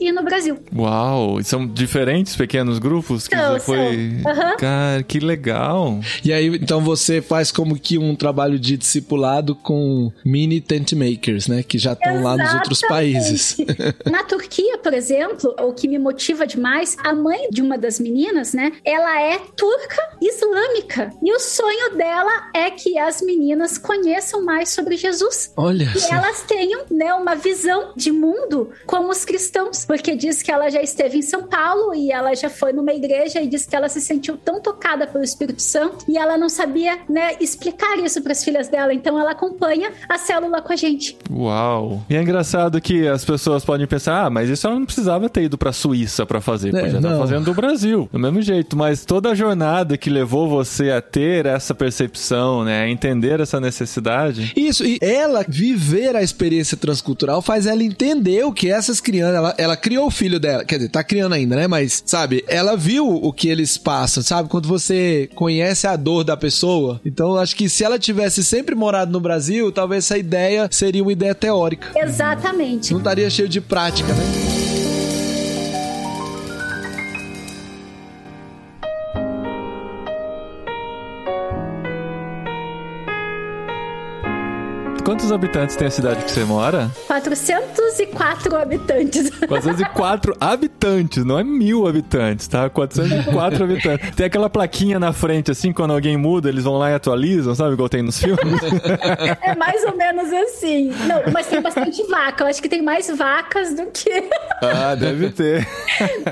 [0.01, 0.59] e no Brasil.
[0.77, 1.43] Uau!
[1.43, 3.97] São diferentes pequenos grupos que então, já foi.
[3.97, 4.57] Uhum.
[4.59, 6.01] Cara, que legal!
[6.25, 11.49] E aí, então você faz como que um trabalho de discipulado com mini tent makers,
[11.49, 11.63] né?
[11.63, 13.57] Que já estão lá nos outros países.
[14.11, 18.53] na Turquia, por exemplo, o que me motiva demais, a mãe de uma das meninas,
[18.53, 18.73] né?
[18.85, 21.13] Ela é turca islâmica.
[21.23, 25.53] E o sonho dela é que as meninas conheçam mais sobre Jesus.
[25.57, 25.91] Olha.
[25.95, 29.85] E elas tenham, né, uma visão de mundo como os cristãos.
[29.85, 33.41] Porque diz que ela já esteve em São Paulo e ela já foi numa igreja
[33.41, 36.99] e diz que ela se sentiu tão tocada pelo Espírito Santo e ela não sabia,
[37.09, 38.95] né, explicar isso para as filhas dela.
[38.95, 41.17] Então ela acompanha a célula com a gente.
[41.31, 42.05] Uau.
[42.09, 45.43] E é engraçado que as pessoas podem pensar: "Ah, mas isso ela não precisava ter
[45.43, 48.09] ido para Suíça para fazer, é, podia estar fazendo do Brasil".
[48.13, 52.85] Do mesmo jeito, mas toda a jornada que levou você a ter essa percepção, né,
[52.85, 54.53] a entender essa necessidade.
[54.57, 59.55] Isso, e ela viver a experiência transcultural faz ela entender o que essas crianças, ela,
[59.59, 63.07] ela criou o filho dela, quer dizer, tá criando ainda, né, mas, sabe, ela viu
[63.09, 67.69] o que eles passam, sabe, quando você conhece a dor da pessoa, então acho que
[67.69, 71.89] se ela tivesse sempre morado no Brasil, talvez essa ideia seria uma ideia teórica.
[71.99, 72.93] Exatamente.
[72.93, 74.64] Não estaria cheio de prática, né?
[85.05, 86.91] Quantos habitantes tem a cidade que você mora?
[87.07, 89.29] 404 habitantes.
[89.47, 92.71] 404 habitantes, não é mil habitantes, tá?
[92.71, 94.11] 404 habitantes.
[94.17, 97.75] Tem aquela plaquinha na frente, assim, quando alguém muda, eles vão lá e atualizam, sabe?
[97.75, 98.41] Igual tem nos filmes.
[99.43, 100.91] É mais ou menos assim.
[101.07, 102.45] Não, mas tem bastante vaca.
[102.45, 104.11] Eu acho que tem mais vacas do que.
[104.63, 105.67] Ah, deve ter.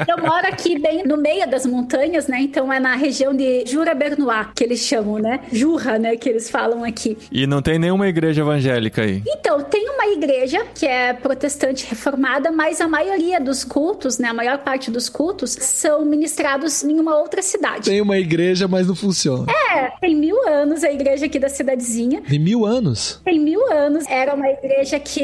[0.09, 2.41] Eu moro aqui bem no meio das montanhas, né?
[2.41, 5.41] Então é na região de Jura Bernois, que eles chamam, né?
[5.53, 6.17] Jurra, né?
[6.17, 7.19] Que eles falam aqui.
[7.31, 9.23] E não tem nenhuma igreja evangélica evangélica aí?
[9.27, 14.35] Então, tem uma igreja que é protestante reformada, mas a maioria dos cultos, né, a
[14.35, 17.91] maior parte dos cultos são ministrados em uma outra cidade.
[17.91, 19.47] Tem uma igreja, mas não funciona.
[19.73, 22.23] É, tem mil anos a igreja aqui da cidadezinha.
[22.23, 23.21] Tem mil anos?
[23.25, 24.05] Tem mil anos.
[24.09, 25.23] Era uma igreja que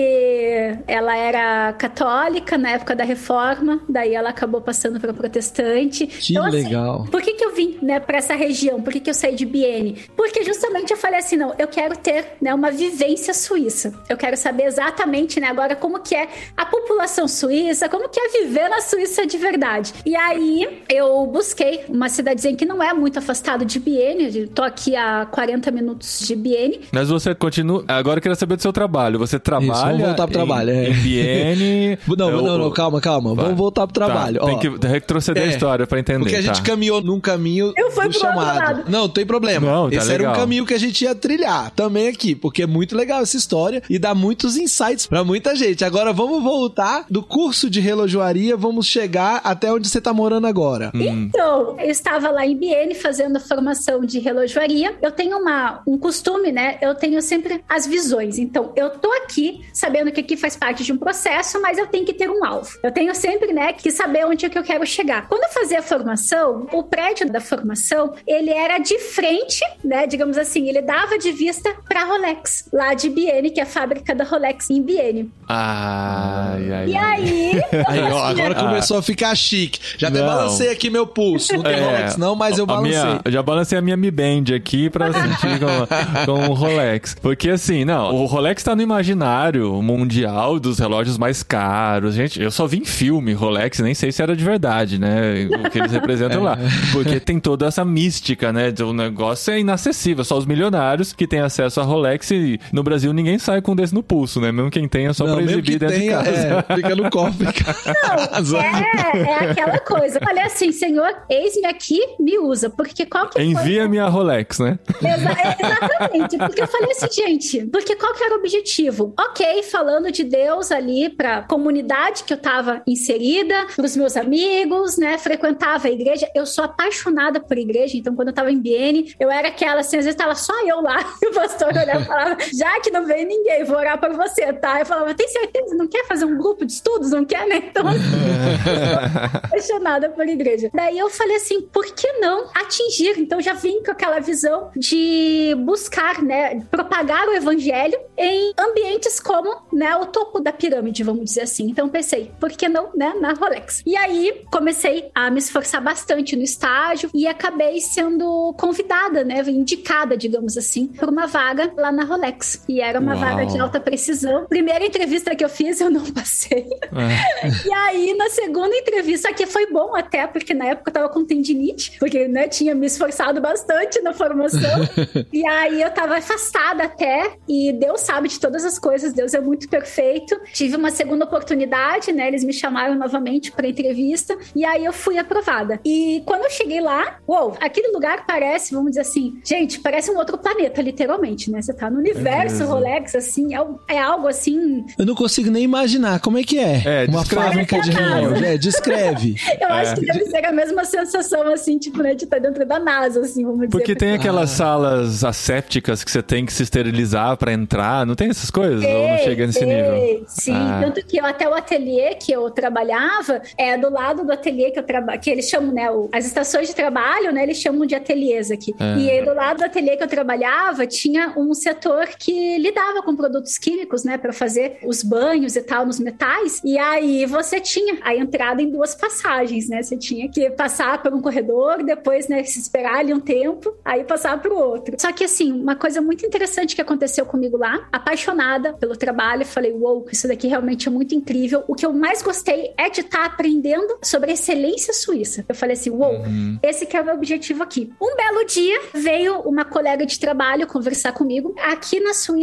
[0.86, 6.06] ela era católica na época da reforma, daí ela acabou passando para protestante.
[6.06, 7.06] Que então, assim, legal.
[7.10, 8.80] Por que que eu vim, né, para essa região?
[8.80, 9.98] Por que que eu saí de Biene?
[10.16, 13.92] Porque justamente eu falei assim, não, eu quero ter, né, uma vivência suíça.
[14.08, 18.28] Eu quero saber exatamente, né, agora como que é a população suíça, como que é
[18.42, 19.92] viver na Suíça de verdade.
[20.04, 24.96] E aí eu busquei uma cidadezinha que não é muito afastado de Bienne, tô aqui
[24.96, 26.80] a 40 minutos de Bienne.
[26.92, 27.84] Mas você continua.
[27.86, 29.18] Agora eu queria saber do seu trabalho.
[29.18, 29.72] Você trabalha.
[29.72, 30.70] Isso, vamos voltar pro trabalho.
[30.70, 30.90] Em, é.
[30.90, 31.98] em Bienne.
[32.16, 33.34] não, eu, não, não, calma, calma.
[33.34, 33.44] Vai.
[33.44, 34.40] Vamos voltar pro tá, trabalho.
[34.40, 36.20] Tá, tem que retroceder é, a história pra entender.
[36.20, 36.66] Porque a gente tá.
[36.66, 38.84] caminhou num caminho eu fui do chamado.
[38.88, 39.66] Não, tem problema.
[39.66, 40.26] Não, tá Esse legal.
[40.26, 43.36] era um caminho que a gente ia trilhar também aqui, porque é muito legal essa
[43.36, 45.84] história e dá muitos insights para muita gente.
[45.84, 50.90] Agora vamos voltar do curso de relojoaria, vamos chegar até onde você tá morando agora.
[50.94, 51.28] Hum.
[51.28, 54.96] Então, eu estava lá em Biene fazendo formação de relojoaria.
[55.02, 56.78] Eu tenho uma, um costume, né?
[56.80, 58.38] Eu tenho sempre as visões.
[58.38, 62.04] Então, eu tô aqui sabendo que aqui faz parte de um processo, mas eu tenho
[62.04, 62.78] que ter um alvo.
[62.82, 65.28] Eu tenho sempre, né, que saber onde é que eu quero chegar.
[65.28, 70.36] Quando eu fazia a formação, o prédio da formação, ele era de frente, né, digamos
[70.36, 74.24] assim, ele dava de vista para Rolex, lá de Biene, que é a fábrica da
[74.24, 75.30] Rolex em Biene.
[75.48, 77.52] Ai, ai, e aí,
[77.86, 78.66] aí ó, agora ah.
[78.66, 79.80] começou a ficar chique.
[79.96, 81.54] Já até balancei aqui meu pulso.
[81.54, 82.90] Não tem é, Rolex não, mas eu balancei.
[82.90, 87.16] Minha, eu já balancei a minha Mi Band aqui pra sentir com, com o Rolex.
[87.20, 92.14] Porque assim, não, o Rolex tá no imaginário mundial dos relógios mais caros.
[92.14, 95.48] Gente, eu só vi em filme Rolex, nem sei se era de verdade, né?
[95.64, 96.44] O que eles representam é.
[96.44, 96.58] lá.
[96.92, 98.72] Porque tem toda essa mística, né?
[98.80, 100.24] O negócio é inacessível.
[100.24, 103.76] Só os milionários que têm acesso a Rolex e no Brasil ninguém sai com um
[103.76, 104.52] desse no pulso, né?
[104.52, 106.64] Mesmo quem tem é só não, pra exibir dentro tenha, de casa.
[106.68, 107.46] É, fica no cofre.
[107.46, 110.20] Não, é, é aquela coisa.
[110.26, 112.70] Olha assim, senhor, eis-me aqui, me usa.
[112.70, 113.88] Porque qual que Envia foi...
[113.88, 114.78] minha Rolex, né?
[115.00, 116.38] Exa exatamente.
[116.38, 119.14] Porque eu falei assim, gente, porque qual que era o objetivo?
[119.18, 125.18] Ok, falando de Deus ali pra comunidade que eu tava inserida, pros meus amigos, né?
[125.18, 126.28] Frequentava a igreja.
[126.34, 129.98] Eu sou apaixonada por igreja, então quando eu tava em Biene, eu era aquela assim,
[129.98, 133.06] às vezes tava só eu lá, e o pastor olhava e falava, já que não
[133.06, 134.80] veio ninguém, vou orar por você, tá?
[134.80, 135.74] Eu falava, tem certeza?
[135.74, 137.10] Não quer fazer um grupo de estudos?
[137.10, 137.56] Não quer, né?
[137.56, 137.84] Então,
[139.44, 140.70] apaixonada por igreja.
[140.72, 143.18] Daí eu falei assim, por que não atingir?
[143.18, 149.62] Então já vim com aquela visão de buscar, né, propagar o evangelho em ambientes como,
[149.72, 151.68] né, o topo da pirâmide, vamos dizer assim.
[151.68, 153.82] Então pensei, por que não, né, na Rolex?
[153.84, 160.16] E aí comecei a me esforçar bastante no estágio e acabei sendo convidada, né, indicada,
[160.16, 162.64] digamos assim, por uma vaga lá na Rolex.
[162.68, 163.20] E era uma Uau.
[163.20, 164.44] vaga de alta precisão.
[164.46, 166.66] Primeira entrevista que eu fiz, eu não passei.
[166.92, 167.66] É.
[167.66, 171.24] e aí, na segunda entrevista, que foi bom até, porque na época eu tava com
[171.24, 174.60] tendinite, porque, né, tinha me esforçado bastante na formação.
[175.32, 179.40] e aí eu tava afastada até, e Deus sabe de todas as coisas, Deus é
[179.40, 180.38] muito perfeito.
[180.52, 185.16] Tive uma segunda oportunidade, né, eles me chamaram novamente para entrevista, e aí eu fui
[185.16, 185.80] aprovada.
[185.84, 190.16] E quando eu cheguei lá, uou, aquele lugar parece, vamos dizer assim, gente, parece um
[190.16, 191.62] outro planeta, literalmente, né?
[191.62, 194.84] Você tá no universo Rolex, assim, é, é, algo assim.
[194.98, 197.04] Eu não consigo nem imaginar como é que é.
[197.04, 198.44] é uma fábrica de relógio.
[198.44, 199.36] É, descreve.
[199.60, 202.78] eu acho que deve ser a mesma sensação, assim, tipo, né, de estar dentro da
[202.78, 203.70] NASA, assim, vamos dizer.
[203.70, 204.56] Porque tem aquelas ah.
[204.56, 208.82] salas assépticas que você tem que se esterilizar para entrar, não tem essas coisas?
[208.82, 209.68] Sei, Ou não chega nesse sei.
[209.68, 210.24] nível?
[210.28, 210.80] Sim, ah.
[210.82, 214.78] tanto que eu, até o ateliê que eu trabalhava, é do lado do ateliê que
[214.78, 217.94] eu trabalho, que eles chamam, né, o, as estações de trabalho, né, eles chamam de
[217.94, 218.74] ateliês aqui.
[218.78, 218.98] É.
[218.98, 223.14] E aí, do lado do ateliê que eu trabalhava, tinha um setor que lidava com
[223.14, 226.60] produtos químicos, né, para fazer os banhos e tal nos metais.
[226.64, 229.82] E aí você tinha a entrada em duas passagens, né?
[229.82, 234.04] Você tinha que passar por um corredor, depois, né, se esperar ali um tempo, aí
[234.04, 234.96] passar para o outro.
[234.98, 239.72] Só que assim, uma coisa muito interessante que aconteceu comigo lá, apaixonada pelo trabalho, falei,
[239.72, 241.64] uou, wow, isso daqui realmente é muito incrível.
[241.66, 245.44] O que eu mais gostei é de estar tá aprendendo sobre a excelência suíça.
[245.48, 246.58] Eu falei assim, uou, wow, uhum.
[246.62, 247.92] esse que é o meu objetivo aqui.
[248.00, 251.54] Um belo dia veio uma colega de trabalho conversar comigo.
[251.58, 252.37] Aqui na Suíça,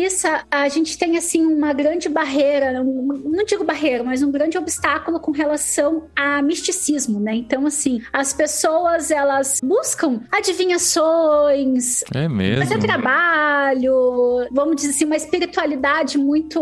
[0.52, 5.20] a gente tem assim uma grande barreira, um, não digo barreira, mas um grande obstáculo
[5.20, 7.36] com relação a misticismo, né?
[7.36, 12.66] Então, assim, as pessoas elas buscam adivinhações, é mesmo.
[12.66, 16.60] fazer trabalho, vamos dizer assim, uma espiritualidade muito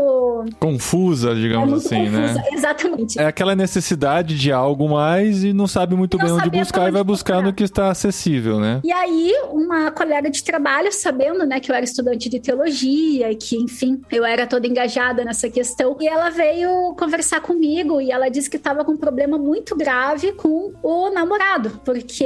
[0.60, 2.22] confusa, digamos é assim, né?
[2.22, 2.40] confusa.
[2.40, 2.48] né?
[2.52, 3.20] Exatamente.
[3.20, 6.92] É aquela necessidade de algo mais e não sabe muito não bem onde buscar e
[6.92, 8.82] vai buscar no que está acessível, né?
[8.84, 13.36] E aí, uma colega de trabalho, sabendo, né, que eu era estudante de teologia e
[13.36, 18.30] que, enfim, eu era toda engajada nessa questão, e ela veio conversar comigo e ela
[18.30, 22.24] disse que estava com um problema muito grave com o namorado, porque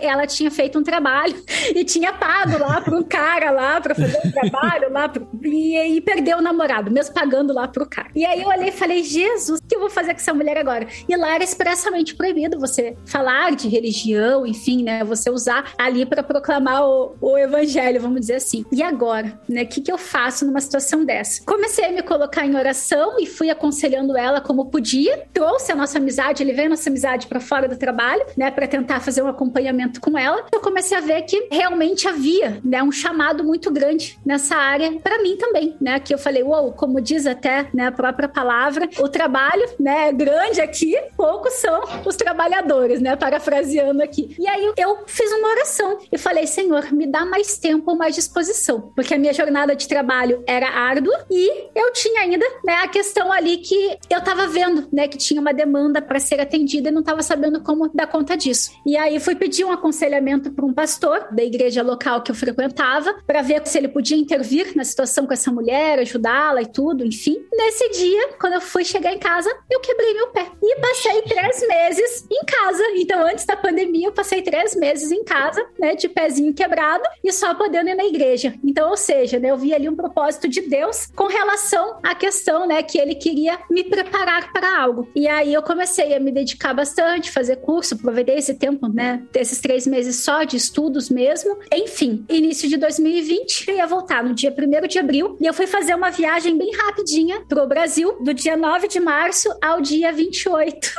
[0.00, 1.36] ela tinha feito um trabalho
[1.74, 5.28] e tinha pago lá para um cara lá para fazer um trabalho lá pro...
[5.44, 8.08] e, e perdeu o namorado, mesmo pagando lá pro cara.
[8.14, 10.56] E aí eu olhei e falei, Jesus, que que eu vou fazer com essa mulher
[10.56, 10.86] agora?
[11.08, 15.04] E lá era expressamente proibido você falar de religião, enfim, né?
[15.04, 18.64] Você usar ali para proclamar o, o, evangelho, vamos dizer assim.
[18.72, 19.62] E agora, né?
[19.62, 21.42] O que, que eu faço numa situação dessa?
[21.44, 25.26] Comecei a me colocar em oração e fui aconselhando ela como podia.
[25.32, 28.50] Trouxe a nossa amizade, ele veio a nossa amizade para fora do trabalho, né?
[28.50, 30.46] Para tentar fazer um acompanhamento com ela.
[30.52, 32.82] Eu comecei a ver que realmente havia, né?
[32.82, 36.00] Um chamado muito grande nessa área para mim também, né?
[36.00, 40.12] Que eu falei, uou, como diz até né, a própria palavra, o trabalho, né?
[40.12, 43.16] Grande aqui, poucos são os trabalhadores, né?
[43.16, 44.34] Parafraseando aqui.
[44.38, 48.92] E aí eu fiz uma oração e falei, Senhor, me dá mais tempo, mais disposição,
[48.94, 53.32] porque a minha jornada de trabalho era árdua e eu tinha ainda, né, a questão
[53.32, 57.02] ali que eu tava vendo, né, que tinha uma demanda para ser atendida e não
[57.02, 58.72] tava sabendo como dar conta disso.
[58.84, 63.14] E aí fui pedir um aconselhamento para um pastor da igreja local que eu frequentava
[63.26, 67.42] para ver se ele podia intervir na situação com essa mulher, ajudá-la e tudo, enfim.
[67.54, 71.66] Nesse dia, quando eu fui chegar em casa, eu quebrei meu pé e passei três
[71.66, 72.82] meses em casa.
[72.96, 77.32] Então, antes da pandemia, eu passei três meses em casa, né, de pezinho quebrado e
[77.32, 78.54] só podendo ir na igreja.
[78.62, 82.66] Então, ou seja, né, eu vi ali um propósito de Deus com relação à questão,
[82.66, 85.08] né, que ele queria me preparar para algo.
[85.14, 89.60] E aí eu comecei a me dedicar bastante, fazer curso, aproveitei esse tempo, né, desses
[89.60, 91.58] três meses só de estudos mesmo.
[91.72, 95.66] Enfim, início de 2020, eu ia voltar no dia 1 de abril e eu fui
[95.66, 100.90] fazer uma viagem bem rapidinha pro Brasil, do dia 9 de março ao dia 28.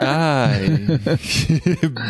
[0.00, 0.60] Ai,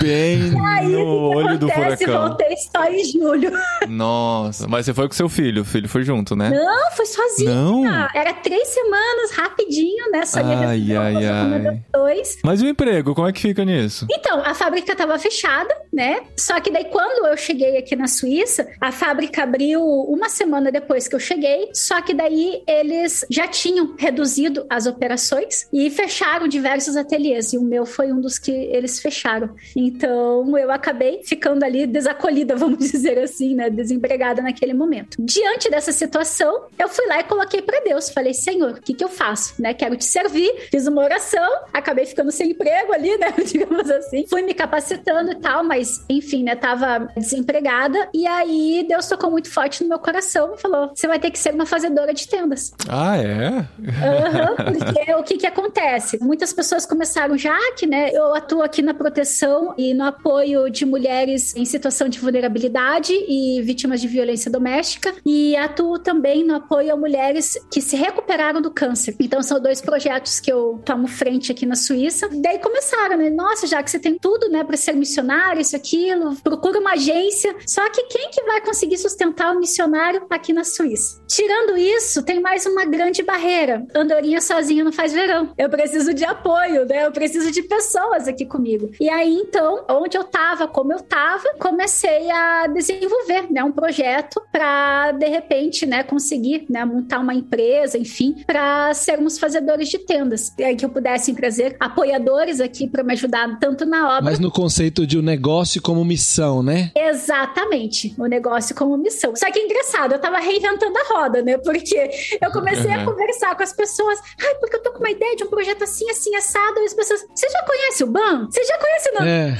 [0.00, 2.28] bem aí, no olho do furacão.
[2.28, 3.52] voltei só em julho.
[3.88, 6.50] Nossa, mas você foi com seu filho, o filho foi junto, né?
[6.50, 7.54] Não, foi sozinha.
[7.54, 7.84] Não?
[8.14, 10.24] Era três semanas, rapidinho, né?
[10.26, 11.80] Só ia ai, ai, ai.
[11.92, 12.38] Dois.
[12.44, 14.06] Mas o emprego, como é que fica nisso?
[14.10, 16.20] Então, a fábrica tava fechada, né?
[16.36, 21.08] Só que daí quando eu cheguei aqui na Suíça, a fábrica abriu uma semana depois
[21.08, 26.96] que eu cheguei, só que daí eles já tinham reduzido as operações e fecharam diversos
[26.96, 29.54] ateliês, e o meu foi um dos que eles fecharam.
[29.74, 35.16] Então, eu acabei ficando ali desacolhida, vamos dizer assim, né, desempregada naquele momento.
[35.18, 39.04] Diante dessa situação, eu fui lá e coloquei para Deus, falei: "Senhor, o que que
[39.04, 39.72] eu faço, né?
[39.72, 40.52] Quero te servir".
[40.70, 44.26] Fiz uma oração, acabei ficando sem emprego ali, né, digamos assim.
[44.28, 49.50] Fui me capacitando e tal, mas enfim, né, tava desempregada e aí Deus tocou muito
[49.50, 52.72] forte no meu coração e falou: "Você vai ter que ser uma fazedora de tendas".
[52.88, 53.48] Ah, é?
[53.48, 56.18] Uhum, porque o que que acontece?
[56.22, 60.84] Muitas pessoas começaram já que, né, eu atuo aqui na proteção e no apoio de
[60.84, 66.92] mulheres em situação de vulnerabilidade e vítimas de violência doméstica e atuo também no apoio
[66.92, 69.14] a mulheres que se recuperaram do câncer.
[69.20, 72.28] Então são dois projetos que eu tomo frente aqui na Suíça.
[72.32, 73.30] Daí começaram, né?
[73.30, 77.54] Nossa, já que você tem tudo, né, para ser missionário, isso aquilo, procura uma agência.
[77.66, 81.22] Só que quem que vai conseguir sustentar o missionário aqui na Suíça?
[81.26, 83.86] Tirando isso, tem mais uma grande barreira.
[83.94, 85.52] Andorinha sozinha não faz verão.
[85.56, 87.06] Eu preciso de apoio, né?
[87.06, 88.90] Eu preciso de pessoas aqui comigo.
[89.00, 94.42] E aí, então, onde eu tava, como eu tava, comecei a desenvolver, né, um projeto
[94.52, 100.52] para de repente, né, conseguir, né, montar uma empresa, enfim, para sermos fazedores de tendas.
[100.58, 104.22] E aí que eu pudesse trazer apoiadores aqui para me ajudar tanto na obra.
[104.22, 106.90] Mas no conceito de um negócio como missão, né?
[106.94, 109.34] Exatamente, o negócio como missão.
[109.34, 111.58] Só que é engraçado, eu tava reinventando a roda, né?
[111.58, 112.10] Porque
[112.40, 113.02] eu comecei uhum.
[113.02, 115.84] a conversar com as pessoas, ai, porque eu tô com uma ideia de um projeto
[115.84, 118.48] assim, assim, assado, e as pessoas, você já conhece o BAN?
[118.50, 119.56] Você já conhece o é.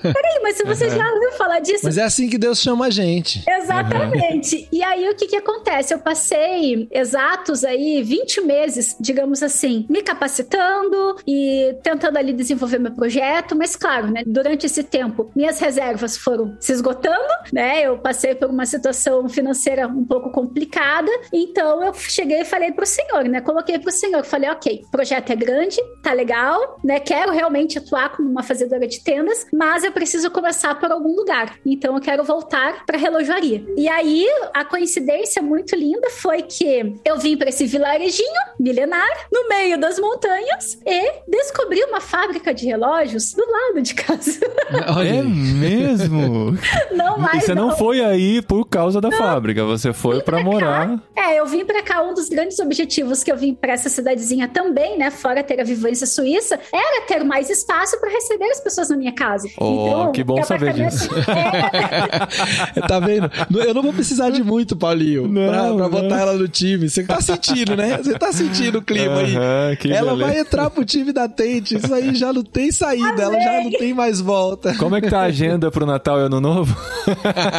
[0.00, 0.96] Peraí, mas se você uhum.
[0.96, 1.84] já ouviu falar disso.
[1.84, 3.42] Mas é assim que Deus chama a gente.
[3.48, 4.56] Exatamente.
[4.56, 4.68] Uhum.
[4.72, 5.92] E aí o que que acontece?
[5.92, 12.92] Eu passei exatos aí 20 meses, digamos assim, me capacitando e tentando ali desenvolver meu
[12.92, 17.82] projeto, mas claro, né, durante esse tempo, minhas reservas foram se esgotando, né?
[17.82, 22.86] Eu passei por uma situação financeira um pouco complicada, então eu cheguei e falei pro
[22.86, 23.40] senhor, né?
[23.40, 27.00] Coloquei pro senhor, falei, ok, o projeto é grande, tá legal, né?
[27.00, 31.56] Quero realmente atuar como uma fazedora de tendas, mas eu preciso começar por algum lugar.
[31.64, 33.64] Então eu quero voltar para relojoaria.
[33.76, 39.48] E aí a coincidência muito linda foi que eu vim para esse vilarejinho milenar no
[39.48, 44.40] meio das montanhas e descobri uma fábrica de relógios do lado de casa.
[45.04, 46.56] é mesmo?
[46.92, 47.42] Não mais.
[47.42, 49.18] E você não, não foi aí por causa da não.
[49.18, 51.00] fábrica, você foi para morar.
[51.16, 54.48] É, eu vim para cá um dos grandes objetivos que eu vim para essa cidadezinha
[54.48, 58.90] também, né, fora ter a vivência suíça, era ter mais espaço para receber as pessoas
[58.90, 59.48] na minha casa.
[59.58, 61.08] Oh, então, que bom saber disso.
[61.32, 62.80] É...
[62.86, 63.30] tá vendo?
[63.54, 66.88] Eu não vou precisar de muito, Paulinho, não, pra, pra botar ela no time.
[66.88, 67.98] Você tá sentindo, né?
[67.98, 69.92] Você tá sentindo o clima uh -huh, aí.
[69.92, 70.16] Ela beleza.
[70.16, 71.76] vai entrar pro time da Tente.
[71.76, 73.22] Isso aí já não tem saída, Amém.
[73.22, 74.74] ela já não tem mais volta.
[74.74, 76.76] Como é que tá a agenda pro Natal e Ano Novo?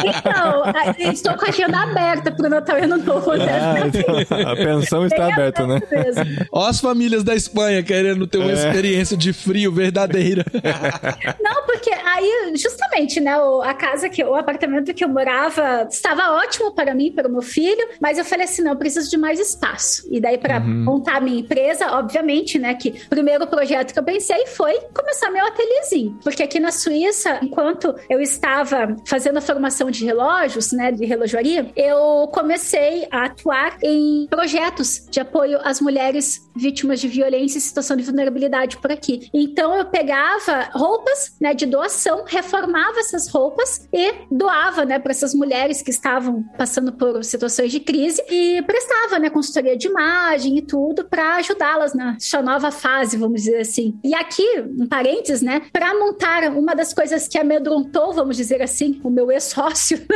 [0.04, 3.30] Então, estou com a agenda aberta pro Natal e Ano Novo.
[3.32, 5.80] Ah, então, a pensão está aberta, né?
[6.52, 8.54] Ó as famílias da Espanha querendo ter uma é.
[8.54, 10.44] experiência de frio verdadeira.
[11.42, 16.72] Não, porque aí, justamente, né, a casa que, o apartamento que eu morava estava ótimo
[16.72, 19.38] para mim, para o meu filho, mas eu falei assim, não, eu preciso de mais
[19.38, 20.02] espaço.
[20.10, 20.84] E daí, para uhum.
[20.84, 25.30] montar a minha empresa, obviamente, né, que o primeiro projeto que eu pensei foi começar
[25.30, 26.18] meu ateliêzinho.
[26.22, 31.70] Porque aqui na Suíça, enquanto eu estava fazendo a formação de relógios, né, de relojoaria,
[31.76, 37.96] eu comecei a atuar em projetos de apoio às mulheres vítimas de violência e situação
[37.96, 39.28] de vulnerabilidade por aqui.
[39.32, 45.34] Então eu pegava roupas, né, de doação, reformava essas roupas e doava, né, para essas
[45.34, 50.62] mulheres que estavam passando por situações de crise e prestava, né, consultoria de imagem e
[50.62, 53.98] tudo para ajudá-las na sua nova fase, vamos dizer assim.
[54.02, 59.00] E aqui, um parênteses, né, para montar uma das coisas que amedrontou, vamos dizer assim,
[59.02, 59.98] o meu ex-sócio,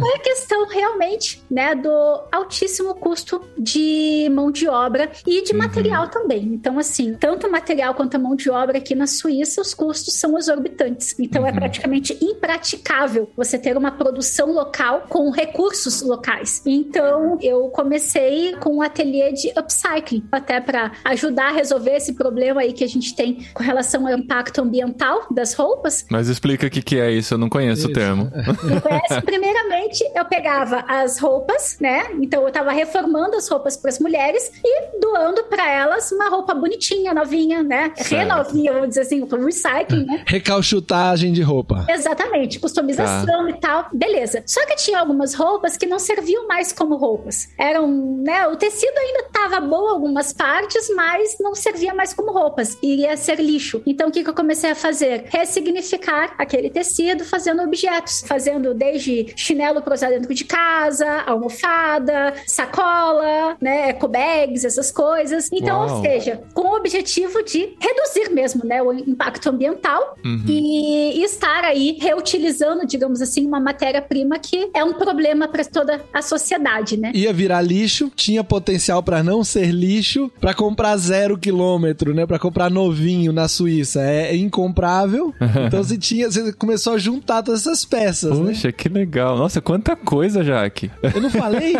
[0.00, 5.58] foi a questão realmente, né, do altíssimo custo de mão de obra e de uhum.
[5.58, 6.44] material também.
[6.44, 10.36] Então, assim, tanto material quanto a mão de obra aqui na Suíça, os custos são
[10.38, 11.18] exorbitantes.
[11.18, 11.56] Então, é uhum.
[11.56, 16.62] é praticamente impraticável você ter uma produção local com recursos locais.
[16.66, 22.62] Então, eu comecei com um ateliê de upcycling, até para ajudar a resolver esse problema
[22.62, 26.04] aí que a gente tem com relação ao impacto ambiental das roupas.
[26.10, 27.90] Mas explica o que, que é isso, eu não conheço isso.
[27.90, 28.30] o termo.
[28.64, 29.20] Não conhece?
[29.22, 32.08] Primeiramente, eu pegava as roupas, né?
[32.20, 36.54] Então, eu estava reformando as roupas para as mulheres e doando para elas uma roupa
[36.54, 37.92] bonitinha, novinha, né?
[37.96, 38.14] Certo.
[38.14, 39.22] Renovinha, vamos dizer assim,
[39.58, 40.24] recycling, né?
[40.26, 41.86] Recalchutagem de roupa.
[41.88, 43.50] Exatamente, customização tá.
[43.50, 43.86] e tal.
[43.92, 44.42] Beleza.
[44.46, 47.48] Só que tinha algumas roupas que não serviam mais como roupas.
[47.58, 47.88] Eram,
[48.18, 48.46] né?
[48.48, 52.76] O tecido ainda tava bom algumas partes, mas não servia mais como roupas.
[52.82, 53.82] Iria ser lixo.
[53.86, 55.24] Então, o que, que eu comecei a fazer?
[55.28, 58.22] Ressignificar aquele tecido fazendo objetos.
[58.26, 63.90] Fazendo desde chinelo para usar dentro de casa, almofada, sacola, né?
[63.90, 65.48] Eco bags, essas coisas.
[65.52, 65.96] Então, Uau.
[65.96, 68.82] ou seja, com o objetivo de reduzir mesmo, né?
[68.82, 70.44] O impacto ambiental uhum.
[70.46, 76.22] e estar aí reutilizando, digamos assim, uma matéria-prima que é um problema para toda a
[76.22, 77.12] sociedade, né?
[77.14, 82.26] Ia virar lixo, tinha potencial para não ser lixo, para comprar zero quilômetro, né?
[82.26, 84.00] Para comprar novinho na Suíça.
[84.02, 85.34] É incomprável.
[85.66, 88.46] então você tinha, você começou a juntar todas essas peças, né?
[88.46, 88.72] Poxa, né?
[88.72, 89.36] que legal.
[89.36, 90.90] Nossa, quanta coisa, Jaque.
[91.02, 91.76] Eu não falei?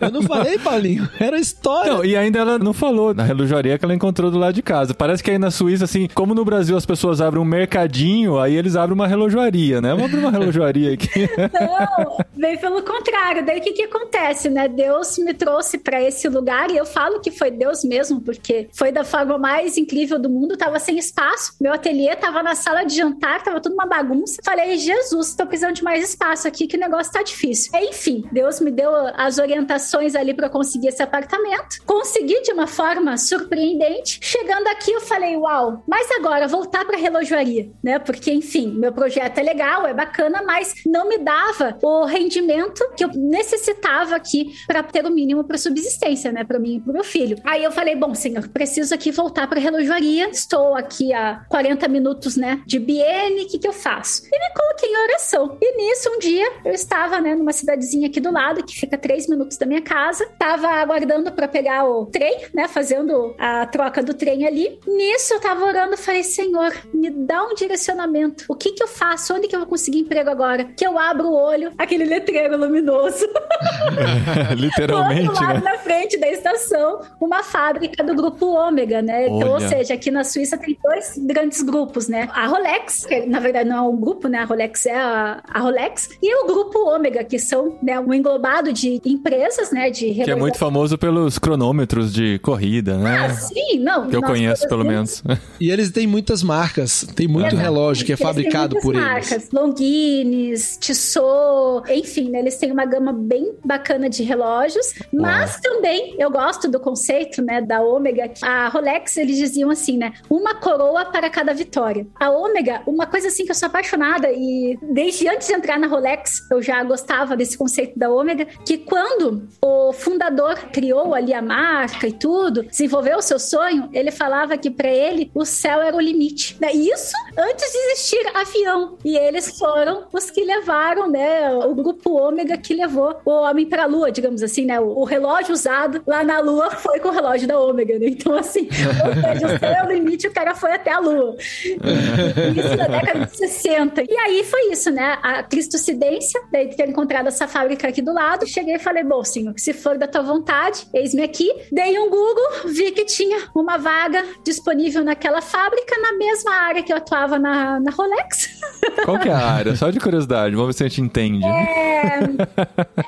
[0.00, 1.08] Eu não falei, Paulinho.
[1.18, 1.92] Era história.
[1.92, 4.94] Não, e ainda ela não falou na relojaria que ela encontrou do lado de casa.
[4.94, 8.54] Parece que aí na Suíça, assim, como no Brasil as pessoas abrem um mercadinho, aí
[8.54, 9.90] eles abrem uma relojoaria, né?
[9.90, 11.28] Vamos abrir uma relojoaria aqui.
[11.52, 13.44] Não, bem pelo contrário.
[13.52, 14.66] Daí o que que acontece, né?
[14.66, 18.90] Deus me trouxe para esse lugar e eu falo que foi Deus mesmo, porque foi
[18.90, 21.54] da forma mais incrível do mundo, tava sem espaço.
[21.60, 24.40] Meu ateliê tava na sala de jantar, tava tudo uma bagunça.
[24.42, 27.70] Falei, Jesus, tô precisando de mais espaço aqui, que o negócio tá difícil.
[27.78, 31.76] Enfim, Deus me deu as orientações ali para conseguir esse apartamento.
[31.84, 34.18] Consegui de uma forma surpreendente.
[34.22, 37.98] Chegando aqui, eu falei, uau, mas agora voltar para relojoaria, né?
[37.98, 43.04] Porque, enfim, meu projeto é legal, é bacana, mas não me dava o rendimento que
[43.04, 43.10] eu
[43.42, 46.44] necessitava aqui para ter o mínimo para subsistência, né?
[46.44, 47.36] Para mim e para meu filho.
[47.44, 50.30] Aí eu falei, bom, senhor, preciso aqui voltar para relojoaria.
[50.30, 54.22] Estou aqui a 40 minutos, né, de Biene, o que que eu faço?
[54.32, 55.58] E me coloquei em oração.
[55.60, 59.28] E nisso, um dia, eu estava, né, numa cidadezinha aqui do lado, que fica 3
[59.28, 60.26] minutos da minha casa.
[60.38, 64.78] Tava aguardando para pegar o trem, né, fazendo a troca do trem ali.
[64.86, 68.44] Nisso, eu tava orando, falei, senhor, me dá um direcionamento.
[68.48, 69.34] O que que eu faço?
[69.34, 70.64] Onde que eu vou conseguir emprego agora?
[70.64, 73.26] Que eu abro o olho, aquele letreiro luminoso.
[74.56, 75.72] Literalmente, do lado, né?
[75.72, 79.26] na frente da estação, uma fábrica do grupo Ômega, né?
[79.26, 82.28] Então, ou seja, aqui na Suíça tem dois grandes grupos, né?
[82.32, 84.38] A Rolex, que na verdade não é um grupo, né?
[84.38, 88.72] A Rolex é a, a Rolex, e o grupo Ômega, que são né, um englobado
[88.72, 89.90] de empresas, né?
[89.90, 93.26] De que é muito famoso pelos cronômetros de corrida, né?
[93.26, 94.08] Ah, sim, não.
[94.08, 95.22] Que eu conheço, pelo menos.
[95.60, 97.06] E eles têm muitas marcas.
[97.14, 99.30] Tem muito relógio que é fabricado por marcas.
[99.30, 99.50] eles.
[99.52, 106.30] Longines, Tissot, enfim, né, eles têm uma gama bem bacana de relógios, mas também eu
[106.30, 108.32] gosto do conceito, né, da Ômega.
[108.42, 112.06] A Rolex, eles diziam assim, né, uma coroa para cada vitória.
[112.18, 115.86] A Ômega, uma coisa assim que eu sou apaixonada e desde antes de entrar na
[115.86, 121.42] Rolex, eu já gostava desse conceito da Ômega, que quando o fundador criou ali a
[121.42, 125.96] marca e tudo, desenvolveu o seu sonho, ele falava que para ele o céu era
[125.96, 126.58] o limite.
[126.72, 128.98] Isso antes de existir avião.
[129.04, 133.84] E eles foram os que levaram, né, o grupo Ômega que levou o homem para
[133.84, 134.80] a lua, digamos assim, né?
[134.80, 138.06] O relógio usado lá na Lua foi com o relógio da Ômega, né?
[138.08, 141.36] Então, assim, ou seja, o seu limite, o cara foi até a Lua.
[141.38, 144.02] Isso na década de 60.
[144.02, 145.18] E aí foi isso, né?
[145.22, 149.24] A cristocidência, daí de ter encontrado essa fábrica aqui do lado, cheguei e falei, bom,
[149.24, 151.50] senhor, se for da tua vontade, eis-me aqui.
[151.70, 156.92] Dei um Google, vi que tinha uma vaga disponível naquela fábrica, na mesma área que
[156.92, 158.60] eu atuava na, na Rolex.
[159.04, 159.76] Qual que é a área?
[159.76, 161.44] Só de curiosidade, vamos ver se a gente entende.
[161.44, 162.20] É,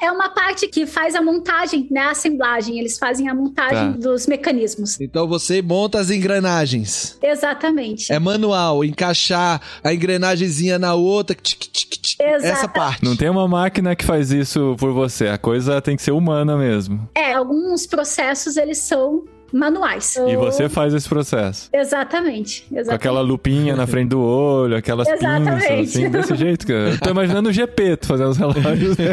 [0.01, 2.01] é uma parte que faz a montagem, né?
[2.01, 2.79] A assemblagem.
[2.79, 3.99] Eles fazem a montagem Tá.
[3.99, 5.01] dos mecanismos.
[5.01, 7.19] Então você monta as engrenagens.
[7.23, 8.13] Exatamente.
[8.13, 11.35] É manual, encaixar a engrenagemzinha na outra.
[11.41, 13.05] tic, tic, tic, essa parte.
[13.05, 15.29] Não tem uma máquina que faz isso por você.
[15.29, 17.09] A coisa tem que ser humana mesmo.
[17.15, 20.17] É, alguns processos eles são manuais.
[20.17, 21.69] E você faz esse processo.
[21.73, 22.67] Exatamente.
[22.69, 22.95] Com exatamente.
[22.95, 25.69] aquela lupinha na frente do olho, aquelas Exatamente.
[25.69, 26.91] pinças, assim, desse jeito, cara.
[26.91, 28.97] Eu tô imaginando o GP fazendo os relógios.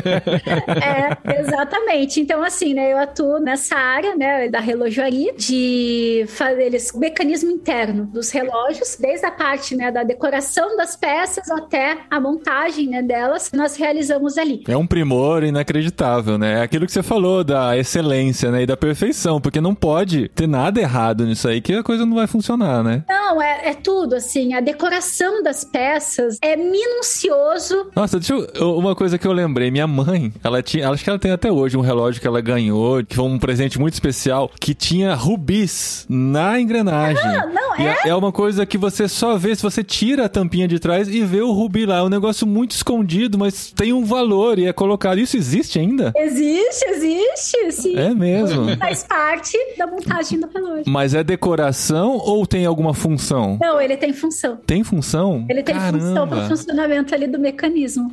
[0.82, 2.20] É, exatamente.
[2.20, 8.06] Então, assim, né, eu atuo nessa área, né, da relojoaria, de fazer eles, mecanismo interno
[8.06, 13.52] dos relógios, desde a parte, né, da decoração das peças até a montagem, né, delas,
[13.54, 14.64] nós realizamos ali.
[14.68, 16.60] É um primor inacreditável, né?
[16.60, 18.64] É aquilo que você falou da excelência, né?
[18.64, 22.16] E da perfeição, porque não pode ter nada errado nisso aí que a coisa não
[22.16, 23.04] vai funcionar, né?
[23.08, 27.88] Não, é, é tudo, assim, a decoração das peças é minucioso.
[27.96, 31.20] Nossa, deixa eu, uma coisa que eu lembrei, minha mãe, ela tinha, acho que ela
[31.20, 34.74] tem até hoje um relógio que ela ganhou, que foi um presente muito especial, que
[34.74, 37.24] tinha rubis na engrenagem.
[37.24, 38.10] Ah, não, E é?
[38.10, 41.22] é uma coisa que você só vê se você tira a tampinha de trás e
[41.24, 41.98] vê o rubi lá.
[41.98, 45.20] É um negócio muito escondido, mas tem um valor e é colocado.
[45.20, 46.12] Isso existe ainda?
[46.16, 47.98] Existe, existe, sim.
[47.98, 48.76] É mesmo.
[48.78, 50.84] Faz parte da montagem do relógio.
[50.88, 53.58] Mas é decoração ou tem alguma função?
[53.62, 54.58] Não, ele tem função.
[54.66, 55.46] Tem função?
[55.50, 58.10] Ele tem função para o funcionamento ali do mecanismo.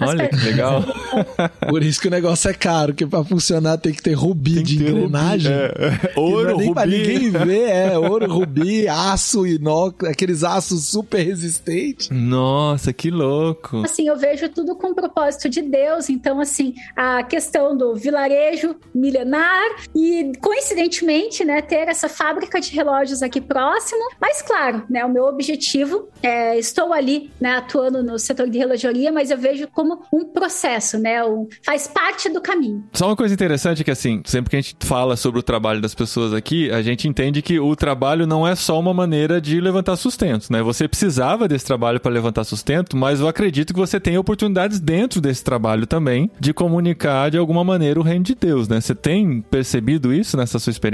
[0.00, 0.82] As Olha que legal.
[1.68, 4.62] Por isso que o negócio é caro, que pra funcionar tem que ter rubi Tem
[4.64, 5.52] de ter engrenagem.
[5.52, 5.72] rubi.
[5.78, 6.12] É.
[6.16, 6.98] Não Ouro, é nem pra rubi.
[6.98, 12.08] ninguém ver, é ouro, rubi, aço, inox, aqueles aços super resistentes.
[12.10, 13.82] Nossa, que louco.
[13.84, 16.08] Assim, eu vejo tudo com o propósito de Deus.
[16.10, 19.62] Então, assim, a questão do vilarejo milenar
[19.94, 24.00] e, coincidentemente, né, ter essa fábrica de relógios aqui próximo.
[24.20, 29.10] Mas, claro, né, o meu objetivo é, estou ali, né, atuando no setor de relojoaria,
[29.12, 32.84] mas eu vejo como um processo, né, um- faz parte do caminho.
[32.92, 35.80] Só uma coisa interessante é que, assim, sempre que a gente fala sobre o trabalho
[35.80, 39.60] das pessoas aqui, a gente entende que o trabalho não é só uma maneira de
[39.60, 40.62] levantar sustento, né?
[40.62, 45.20] Você precisava desse trabalho para levantar sustento, mas eu acredito que você tem oportunidades dentro
[45.20, 48.80] desse trabalho também de comunicar de alguma maneira o reino de Deus, né?
[48.80, 50.92] Você tem percebido isso nessa sua experiência?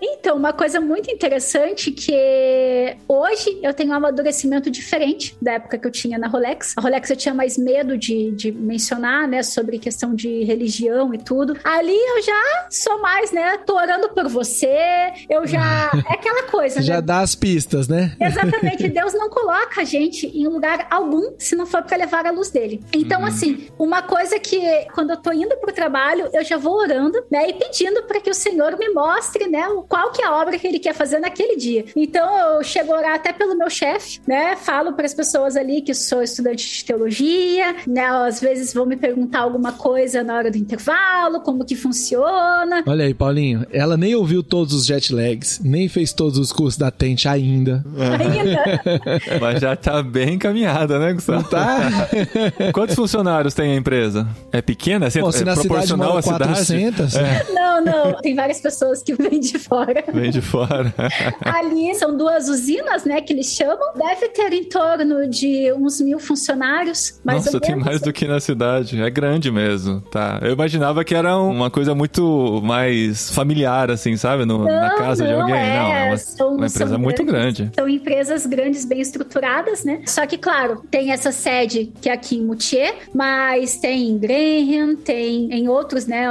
[0.00, 5.86] Então, uma coisa muito interessante que hoje eu tenho um amadurecimento diferente da época que
[5.86, 6.74] eu tinha na Rolex.
[6.76, 11.18] A Rolex eu tinha mais medo de, de mencionar, né, sobre questão de religião e
[11.18, 11.56] tudo.
[11.64, 15.90] Ali eu já sou mais, né, tô orando por você, eu já...
[16.08, 17.02] É aquela coisa, Já né?
[17.02, 18.16] dá as pistas, né?
[18.20, 22.30] Exatamente, Deus não coloca a gente em lugar algum se não for para levar a
[22.30, 22.80] luz dele.
[22.92, 24.60] Então, assim, uma coisa que
[24.94, 28.30] quando eu tô indo pro trabalho, eu já vou orando, né, e pedindo para que
[28.30, 31.18] o Senhor me mostre, né, o- qual que é a obra que ele quer fazer
[31.18, 31.84] naquele dia.
[31.96, 35.80] Então, eu chego a orar até pelo meu chefe, né, falo para as pessoas ali
[35.80, 40.50] que sou estudante de teologia, né, às vezes vão me perguntar alguma coisa na hora
[40.50, 42.82] do intervalo, como que funciona.
[42.86, 46.78] Olha aí, Paulinho, ela nem ouviu todos os jet lags, nem fez todos os cursos
[46.78, 47.84] da Tente ainda.
[47.98, 48.82] Ainda.
[49.40, 51.48] Mas já tá bem encaminhada, né, Gustavo?
[51.48, 52.08] Tá?
[52.72, 54.26] Quantos funcionários tem a empresa?
[54.52, 55.06] É pequena?
[55.06, 56.44] É, Bom, se é na cidade proporcional mora à cidade?
[56.92, 57.14] 400,
[57.54, 60.04] Não, não, tem várias pessoas que vêm de fora.
[60.12, 60.94] Vem de fora.
[61.44, 63.92] Ali são duas usinas, né, que eles chamam.
[63.94, 67.84] Deve ter em torno de uns mil funcionários, mais Nossa, ou tem menos.
[67.86, 69.00] mais do que na cidade.
[69.00, 70.38] É grande mesmo, tá?
[70.42, 74.44] Eu imaginava que era um- uma coisa muito mais familiar, assim, sabe?
[74.44, 75.56] No- na casa de não, alguém.
[75.56, 77.58] é, Não, é uma, são- uma empresa muito grandes.
[77.60, 77.72] grande.
[77.74, 80.02] São empresas grandes, bem estruturadas, né?
[80.06, 84.96] Só que, claro, tem essa sede que é aqui em Moutier, mas tem em Graham,
[84.96, 86.28] tem em outros, né?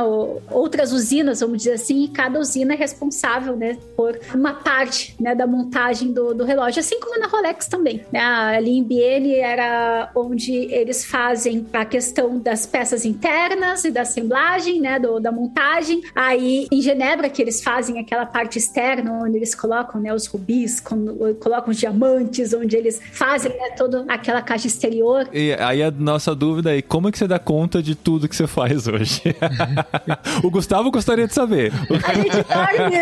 [0.52, 3.07] outras usinas, vamos dizer assim, e cada usina é responsável,
[3.56, 3.78] né?
[3.96, 5.36] Por uma parte, né?
[5.36, 8.04] Da montagem do, do relógio, assim como na Rolex também.
[8.12, 8.20] Né?
[8.20, 8.88] Ali em
[9.40, 15.00] era onde eles fazem a questão das peças internas e da assemblagem, né?
[15.00, 16.02] Do, da montagem.
[16.16, 20.14] Aí em Genebra que eles fazem aquela parte externa, onde eles colocam, né?
[20.14, 23.72] Os rubis, colocam os diamantes, onde eles fazem, né?
[23.78, 25.28] Toda aquela caixa exterior.
[25.34, 28.36] E aí a nossa dúvida é como é que você dá conta de tudo que
[28.36, 29.22] você faz hoje?
[30.44, 31.72] o Gustavo gostaria de saber.
[32.04, 32.97] A gente dorme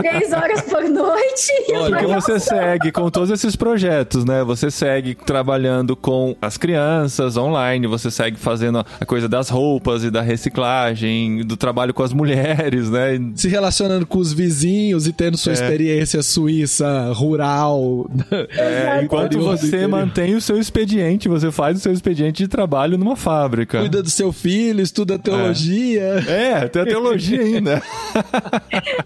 [0.00, 1.52] três horas por noite.
[1.68, 4.42] e Porque você segue com todos esses projetos, né?
[4.44, 10.10] Você segue trabalhando com as crianças online, você segue fazendo a coisa das roupas e
[10.10, 13.20] da reciclagem, do trabalho com as mulheres, né?
[13.34, 15.54] Se relacionando com os vizinhos e tendo sua é.
[15.54, 18.08] experiência suíça, rural.
[18.50, 23.16] É, enquanto você mantém o seu expediente, você faz o seu expediente de trabalho numa
[23.16, 23.80] fábrica.
[23.80, 26.24] Cuida do seu filho, estuda teologia.
[26.26, 27.82] É, é tem a teologia ainda.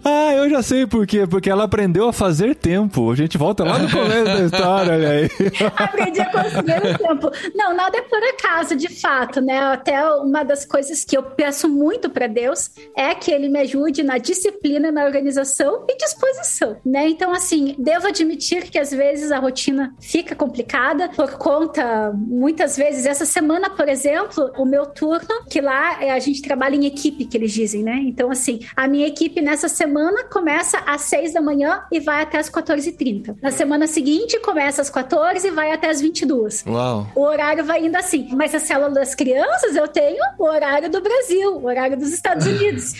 [0.03, 1.25] ah, eu já sei por quê.
[1.27, 3.11] Porque ela aprendeu a fazer tempo.
[3.11, 5.29] A gente volta lá no começo da história, olha aí.
[5.75, 7.31] Aprendi a conseguir o tempo.
[7.55, 9.59] Não, nada é por acaso, de fato, né?
[9.59, 14.03] Até uma das coisas que eu peço muito para Deus é que ele me ajude
[14.03, 17.07] na disciplina, na organização e disposição, né?
[17.07, 23.05] Então, assim, devo admitir que às vezes a rotina fica complicada por conta, muitas vezes,
[23.05, 27.25] essa semana, por exemplo, o meu turno, que lá é, a gente trabalha em equipe,
[27.25, 27.99] que eles dizem, né?
[28.03, 32.37] Então, assim, a minha equipe nessa semana começa às 6 da manhã e vai até
[32.37, 33.37] às 14h30.
[33.41, 36.65] Na semana seguinte, começa às 14 e vai até às 22.
[36.67, 37.07] Uau.
[37.15, 38.29] O horário vai indo assim.
[38.35, 42.45] Mas a célula das crianças, eu tenho o horário do Brasil, o horário dos Estados
[42.47, 42.93] Unidos.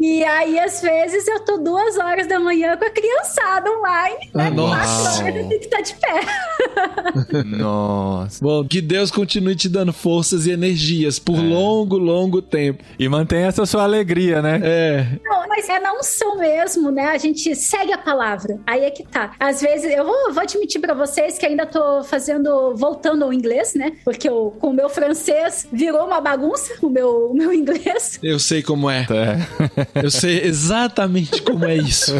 [0.00, 4.50] e aí, às vezes, eu tô duas horas da manhã com a criançada online, né?
[4.50, 7.42] Quatro horas eu tenho que estar de pé.
[7.44, 8.44] Nossa.
[8.44, 11.42] Bom, que Deus continue te dando forças e energias por é.
[11.42, 12.82] longo, longo tempo.
[12.98, 14.60] E mantenha essa sua alegria, né?
[14.62, 15.06] É.
[15.24, 16.53] Não, mas é não são mesmo,
[16.90, 17.06] né?
[17.06, 18.58] A gente segue a palavra.
[18.66, 19.32] Aí é que tá.
[19.38, 23.74] Às vezes, eu vou, vou admitir para vocês que ainda tô fazendo, voltando ao inglês,
[23.74, 23.92] né?
[24.04, 28.18] Porque eu, com o meu francês virou uma bagunça, o meu, o meu inglês.
[28.22, 29.06] Eu sei como é.
[29.10, 30.02] é.
[30.02, 32.12] Eu sei exatamente como é isso.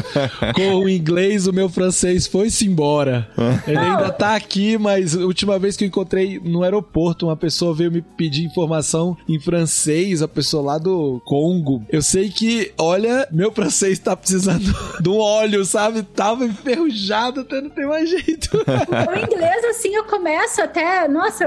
[0.54, 3.28] Com o inglês, o meu francês foi-se embora.
[3.66, 7.74] Ele ainda tá aqui, mas a última vez que eu encontrei no aeroporto, uma pessoa
[7.74, 11.84] veio me pedir informação em francês, a pessoa lá do Congo.
[11.88, 16.02] Eu sei que, olha, meu francês tá precisando de um óleo, sabe?
[16.02, 18.56] Tava enferrujado até não ter mais jeito.
[18.56, 21.06] o inglês, assim, eu começo até.
[21.06, 21.44] Nossa,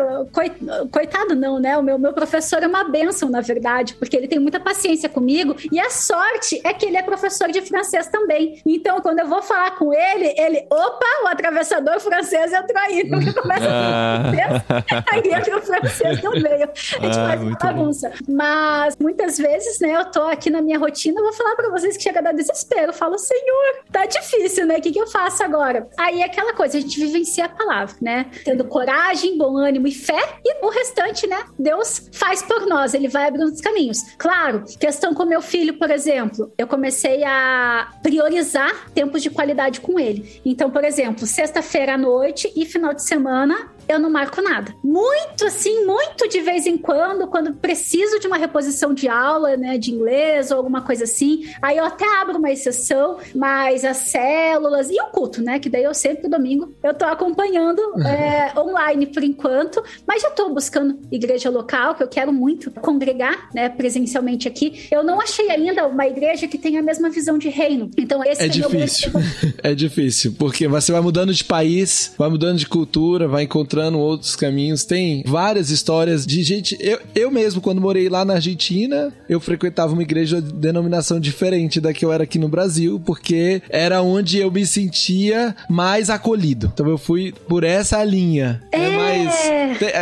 [0.92, 1.76] coitado não, né?
[1.78, 5.56] O meu, meu professor é uma benção, na verdade, porque ele tem muita paciência comigo.
[5.72, 8.62] E a sorte é que ele é professor de francês também.
[8.66, 13.10] Então, quando eu vou falar com ele, ele, opa, o atravessador francês entrou aí.
[13.10, 14.24] Porque começa ah.
[14.24, 16.70] francês, aí entra o francês no meio.
[16.70, 18.10] A gente ah, faz uma bagunça.
[18.10, 18.36] Bom.
[18.36, 21.98] Mas muitas vezes, né, eu tô aqui na minha rotina, eu vou falar pra vocês
[21.98, 22.67] que chega a dar desespero.
[22.76, 24.78] Eu falo, Senhor, tá difícil, né?
[24.78, 25.88] O que, que eu faço agora?
[25.98, 28.28] Aí é aquela coisa, a gente vivencia a palavra, né?
[28.44, 31.46] Tendo coragem, bom ânimo e fé, e o restante, né?
[31.58, 34.02] Deus faz por nós, ele vai abrindo os caminhos.
[34.18, 40.00] Claro, questão com meu filho, por exemplo, eu comecei a priorizar tempos de qualidade com
[40.00, 40.42] ele.
[40.46, 44.74] Então, por exemplo, sexta-feira à noite e final de semana, eu não marco nada.
[44.84, 49.78] Muito assim, muito de vez em quando, quando preciso de uma reposição de aula, né,
[49.78, 54.90] de inglês ou alguma coisa assim, aí eu até abro uma exceção, mas as células
[54.90, 59.24] e o culto, né, que daí eu sempre domingo eu tô acompanhando é, online por
[59.24, 64.88] enquanto, mas já tô buscando igreja local, que eu quero muito congregar, né, presencialmente aqui.
[64.92, 67.90] Eu não achei ainda uma igreja que tenha a mesma visão de reino.
[67.98, 69.12] Então esse é, é difícil.
[69.64, 74.00] é difícil, porque você vai mudando de país, vai mudando de cultura, vai encontrando encontrando
[74.00, 74.84] outros caminhos.
[74.84, 76.78] Tem várias histórias de gente.
[76.80, 81.80] Eu, eu mesmo, quando morei lá na Argentina, eu frequentava uma igreja de denominação diferente
[81.80, 86.72] da que eu era aqui no Brasil, porque era onde eu me sentia mais acolhido.
[86.74, 88.62] Então eu fui por essa linha.
[88.72, 89.36] É, é mais.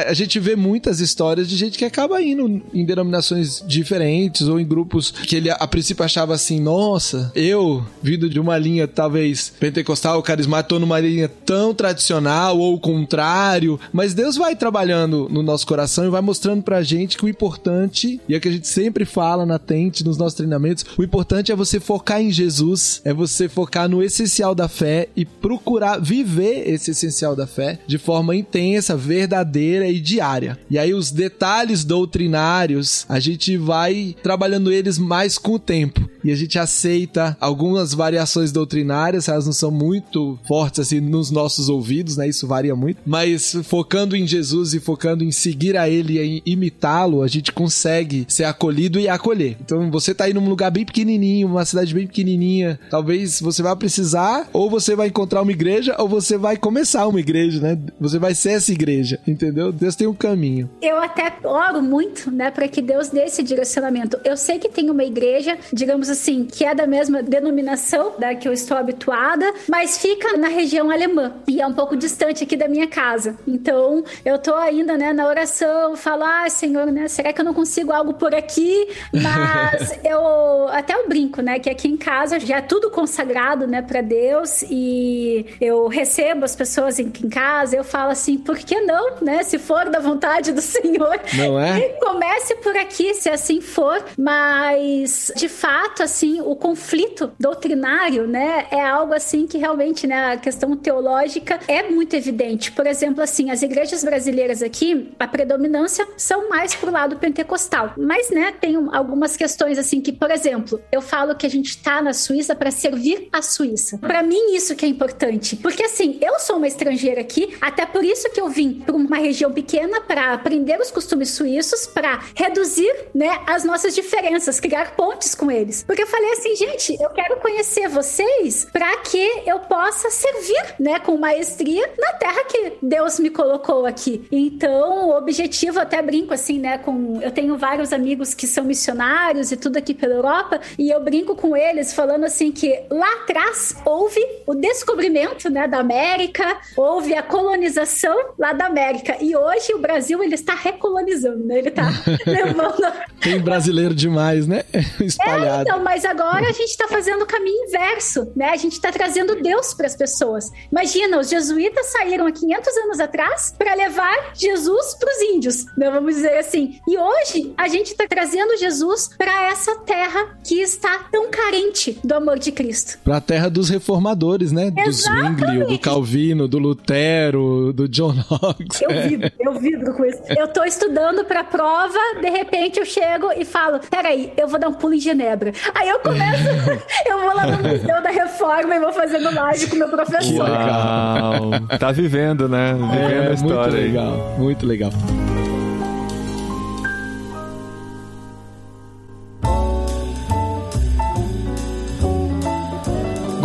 [0.08, 4.66] A gente vê muitas histórias de gente que acaba indo em denominações diferentes ou em
[4.66, 10.22] grupos que ele a princípio achava assim: nossa, eu, vindo de uma linha talvez pentecostal,
[10.24, 15.66] carismático, tô numa linha tão tradicional ou o contrário mas Deus vai trabalhando no nosso
[15.66, 19.06] coração e vai mostrando pra gente que o importante, e é que a gente sempre
[19.06, 23.48] fala na Tente, nos nossos treinamentos, o importante é você focar em Jesus, é você
[23.48, 28.96] focar no essencial da fé e procurar viver esse essencial da fé de forma intensa,
[28.96, 30.58] verdadeira e diária.
[30.70, 36.10] E aí os detalhes doutrinários, a gente vai trabalhando eles mais com o tempo.
[36.24, 41.70] E a gente aceita algumas variações doutrinárias, elas não são muito fortes assim nos nossos
[41.70, 42.28] ouvidos, né?
[42.28, 47.22] Isso varia muito, mas focando em Jesus e focando em seguir a Ele e imitá-lo,
[47.22, 49.58] a gente consegue ser acolhido e acolher.
[49.62, 53.76] Então você tá aí num lugar bem pequenininho, uma cidade bem pequenininha, talvez você vá
[53.76, 57.78] precisar, ou você vai encontrar uma igreja, ou você vai começar uma igreja, né?
[58.00, 59.72] Você vai ser essa igreja, entendeu?
[59.72, 60.70] Deus tem um caminho.
[60.82, 64.20] Eu até oro muito, né, para que Deus dê esse direcionamento.
[64.24, 68.48] Eu sei que tem uma igreja, digamos assim, que é da mesma denominação da que
[68.48, 72.68] eu estou habituada, mas fica na região alemã e é um pouco distante aqui da
[72.68, 73.36] minha casa.
[73.48, 77.54] Então, eu tô ainda, né, na oração, falo, ah, Senhor, né, será que eu não
[77.54, 78.88] consigo algo por aqui?
[79.14, 83.82] Mas eu até eu brinco, né, que aqui em casa já é tudo consagrado, né,
[83.82, 88.80] para Deus e eu recebo as pessoas em, em casa, eu falo assim, por que
[88.82, 91.20] não, né, se for da vontade do Senhor?
[91.34, 91.90] Não é?
[92.00, 98.82] comece por aqui, se assim for, mas de fato, assim, o conflito doutrinário, né, é
[98.82, 102.72] algo assim que realmente, né, a questão teológica é muito evidente.
[102.72, 107.94] Por exemplo, assim, as igrejas brasileiras aqui, a predominância são mais pro lado pentecostal.
[107.98, 112.02] Mas, né, tem algumas questões assim que, por exemplo, eu falo que a gente tá
[112.02, 113.98] na Suíça para servir a Suíça.
[113.98, 118.04] Para mim isso que é importante, porque assim, eu sou uma estrangeira aqui, até por
[118.04, 122.94] isso que eu vim para uma região pequena para aprender os costumes suíços, para reduzir,
[123.14, 125.84] né, as nossas diferenças, criar pontes com eles.
[125.84, 131.00] Porque eu falei assim, gente, eu quero conhecer vocês para que eu possa servir, né,
[131.00, 134.28] com maestria na terra que Deus me colocou aqui.
[134.32, 139.52] Então, o objetivo, até brinco assim, né, com eu tenho vários amigos que são missionários
[139.52, 143.76] e tudo aqui pela Europa, e eu brinco com eles falando assim que lá atrás
[143.86, 149.80] houve o descobrimento, né, da América, houve a colonização lá da América, e hoje o
[149.80, 151.58] Brasil ele está recolonizando, né?
[151.60, 151.90] Ele está
[152.26, 154.64] levando Tem brasileiro demais, né?
[155.00, 155.60] Espalhado.
[155.60, 158.50] É, então, mas agora a gente está fazendo o caminho inverso, né?
[158.50, 160.52] A gente está trazendo Deus para as pessoas.
[160.72, 165.90] Imagina, os jesuítas saíram há 500 anos atrás para levar Jesus para os índios, né?
[165.90, 166.80] vamos dizer assim.
[166.88, 172.14] E hoje a gente está trazendo Jesus para essa terra que está tão carente do
[172.14, 172.98] amor de Cristo.
[173.04, 174.72] Para a terra dos reformadores, né?
[174.72, 178.82] Do Zwingli, do Calvino, do Lutero, do John Knox.
[178.82, 180.22] Eu vibro, eu vibro com isso.
[180.30, 184.70] Eu tô estudando para prova, de repente eu chego e falo: peraí, eu vou dar
[184.70, 185.54] um pulo em Genebra.
[185.74, 186.44] Aí eu começo,
[187.08, 190.50] eu vou lá no Museu da Reforma e vou fazendo live com meu professor.
[190.50, 191.78] Uau!
[191.80, 192.74] tá vivendo, né?
[192.96, 193.56] Vivendo É, a história.
[193.58, 193.84] muito aí.
[193.88, 194.92] legal, muito legal.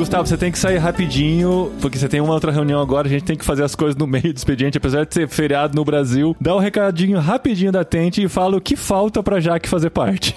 [0.01, 3.23] Gustavo, você tem que sair rapidinho, porque você tem uma outra reunião agora, a gente
[3.23, 6.35] tem que fazer as coisas no meio do expediente, apesar de ser feriado no Brasil.
[6.41, 10.35] Dá um recadinho rapidinho da Tente e fala o que falta pra Jaque fazer parte.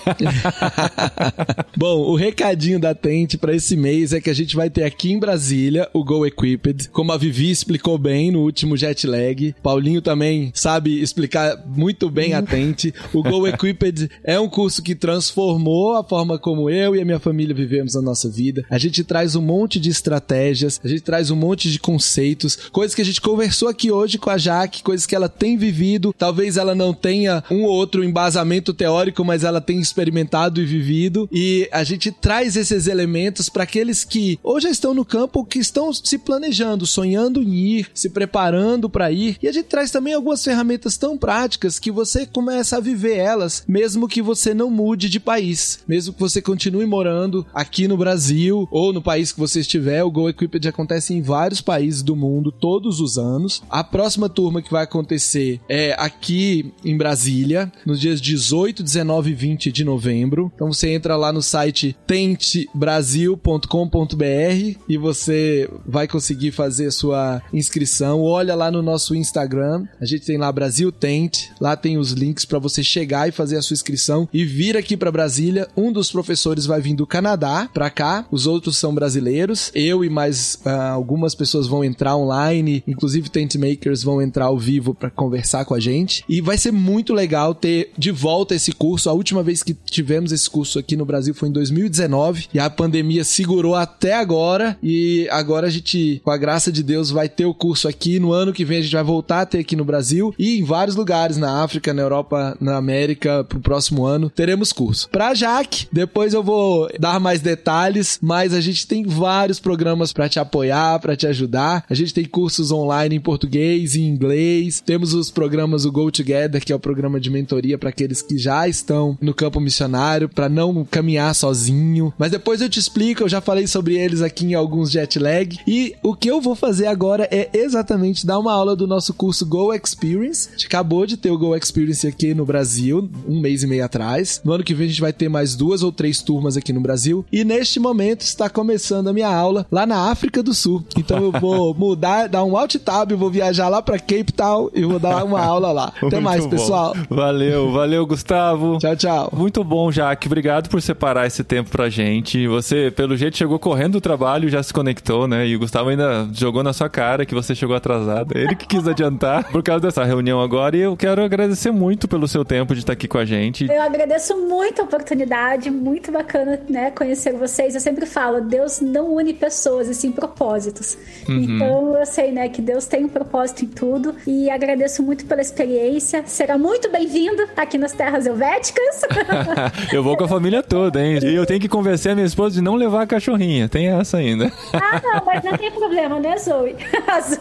[1.77, 5.13] Bom, o recadinho da Tente pra esse mês é que a gente vai ter aqui
[5.13, 9.55] em Brasília o Go Equipped, como a Vivi explicou bem no último jet lag.
[9.63, 12.93] Paulinho também sabe explicar muito bem a Tente.
[13.13, 17.19] O Go Equipped é um curso que transformou a forma como eu e a minha
[17.19, 18.65] família vivemos a nossa vida.
[18.69, 22.95] A gente traz um monte de estratégias, a gente traz um monte de conceitos, coisas
[22.95, 26.13] que a gente conversou aqui hoje com a Jaque, coisas que ela tem vivido.
[26.17, 31.29] Talvez ela não tenha um ou outro embasamento teórico, mas ela tem experimentado e vivido.
[31.31, 35.91] E a gente traz esses elementos para aqueles que já estão no campo que estão
[35.93, 39.37] se planejando, sonhando em ir, se preparando para ir.
[39.41, 43.63] E a gente traz também algumas ferramentas tão práticas que você começa a viver elas,
[43.67, 48.67] mesmo que você não mude de país, mesmo que você continue morando aqui no Brasil
[48.71, 50.03] ou no país que você estiver.
[50.03, 53.61] O Go Equipped acontece em vários países do mundo todos os anos.
[53.69, 59.33] A próxima turma que vai acontecer é aqui em Brasília, nos dias 18, 19 e
[59.33, 60.51] 20 de novembro.
[60.55, 68.21] Então você entra lá no site tentebrasil.com.br e você vai conseguir fazer sua inscrição.
[68.21, 72.45] Olha lá no nosso Instagram, a gente tem lá Brasil Tente, lá tem os links
[72.45, 75.67] para você chegar e fazer a sua inscrição e vir aqui para Brasília.
[75.75, 79.32] Um dos professores vai vir do Canadá para cá, os outros são brasileiros.
[79.73, 84.57] Eu e mais ah, algumas pessoas vão entrar online, inclusive Tent Makers vão entrar ao
[84.57, 86.23] vivo para conversar com a gente.
[86.27, 89.09] E vai ser muito legal ter de volta esse curso.
[89.09, 92.69] A última vez que tivemos esse curso aqui no Brasil foi em 2019 e a
[92.69, 94.77] pandemia segurou até agora.
[94.81, 98.19] E agora a gente, com a graça de Deus, vai ter o curso aqui.
[98.19, 100.63] No ano que vem a gente vai voltar a ter aqui no Brasil e em
[100.63, 103.43] vários lugares na África, na Europa, na América.
[103.43, 105.09] Pro próximo ano teremos curso.
[105.09, 110.27] Pra Jaque, depois eu vou dar mais detalhes, mas a gente tem vários programas para
[110.27, 111.85] te apoiar, para te ajudar.
[111.89, 114.81] A gente tem cursos online em português e inglês.
[114.81, 118.37] Temos os programas o Go Together, que é o programa de mentoria para aqueles que
[118.37, 122.13] já estão no campo missionário, para não caminhar sozinho.
[122.17, 125.57] Mas depois eu te explico, eu já falei sobre eles aqui em alguns jet lag.
[125.67, 129.45] E o que eu vou fazer agora é exatamente dar uma aula do nosso curso
[129.45, 130.49] Go Experience.
[130.49, 133.85] A gente acabou de ter o Go Experience aqui no Brasil, um mês e meio
[133.85, 134.41] atrás.
[134.43, 136.81] No ano que vem a gente vai ter mais duas ou três turmas aqui no
[136.81, 137.25] Brasil.
[137.31, 140.83] E neste momento está começando dando a minha aula lá na África do Sul.
[140.97, 144.83] Então eu vou mudar, dar um alt tab, vou viajar lá pra Cape Town e
[144.83, 145.87] vou dar uma aula lá.
[145.87, 146.49] Até Muito mais, bom.
[146.49, 146.95] pessoal.
[147.09, 148.77] Valeu, valeu, Gustavo.
[148.79, 149.29] Tchau, tchau.
[149.33, 150.27] Muito bom, Jaque.
[150.27, 152.47] Obrigado por separar esse tempo pra gente.
[152.47, 155.45] Você, pelo jeito, chegou correndo do trabalho, já se conectou, né?
[155.47, 158.35] E o Gustavo ainda jogou na sua cara que você chegou atrasado.
[158.37, 160.77] Ele que quis adiantar por causa dessa reunião agora.
[160.77, 163.69] E eu quero agradecer muito pelo seu tempo de estar aqui com a gente.
[163.69, 167.75] Eu agradeço muito a oportunidade, muito bacana, né, conhecer vocês.
[167.75, 170.97] Eu sempre falo, Deus não une pessoas, e sim propósitos.
[171.27, 175.41] Então eu sei, né, que Deus tem um propósito em tudo e agradeço muito pela
[175.41, 176.23] experiência.
[176.27, 179.01] Será muito bem-vindo aqui nas terras helvéticas.
[179.91, 181.19] eu vou com a família toda, hein?
[181.23, 183.67] E eu tenho que convencer a minha esposa de não levar a cachorrinha.
[183.67, 184.51] Tem essa ainda.
[184.73, 186.75] ah, não, mas não tem problema, né, Zoe?
[187.07, 187.39] A Zoe-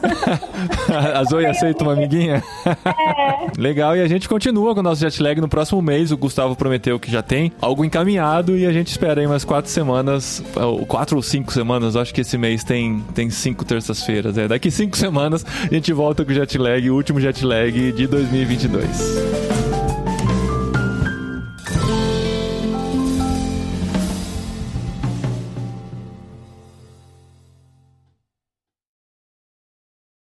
[1.14, 2.42] A Zoe aceita uma amiguinha?
[2.66, 3.60] É.
[3.60, 6.10] Legal, e a gente continua com o nosso jet lag no próximo mês.
[6.12, 9.70] O Gustavo prometeu que já tem algo encaminhado e a gente espera aí umas quatro
[9.70, 11.94] semanas, ou quatro ou cinco semanas.
[11.94, 14.36] Eu acho que esse mês tem, tem cinco terças-feiras.
[14.36, 17.92] É, daqui cinco semanas a gente volta com o jet lag, o último jet lag
[17.92, 19.71] de 2022.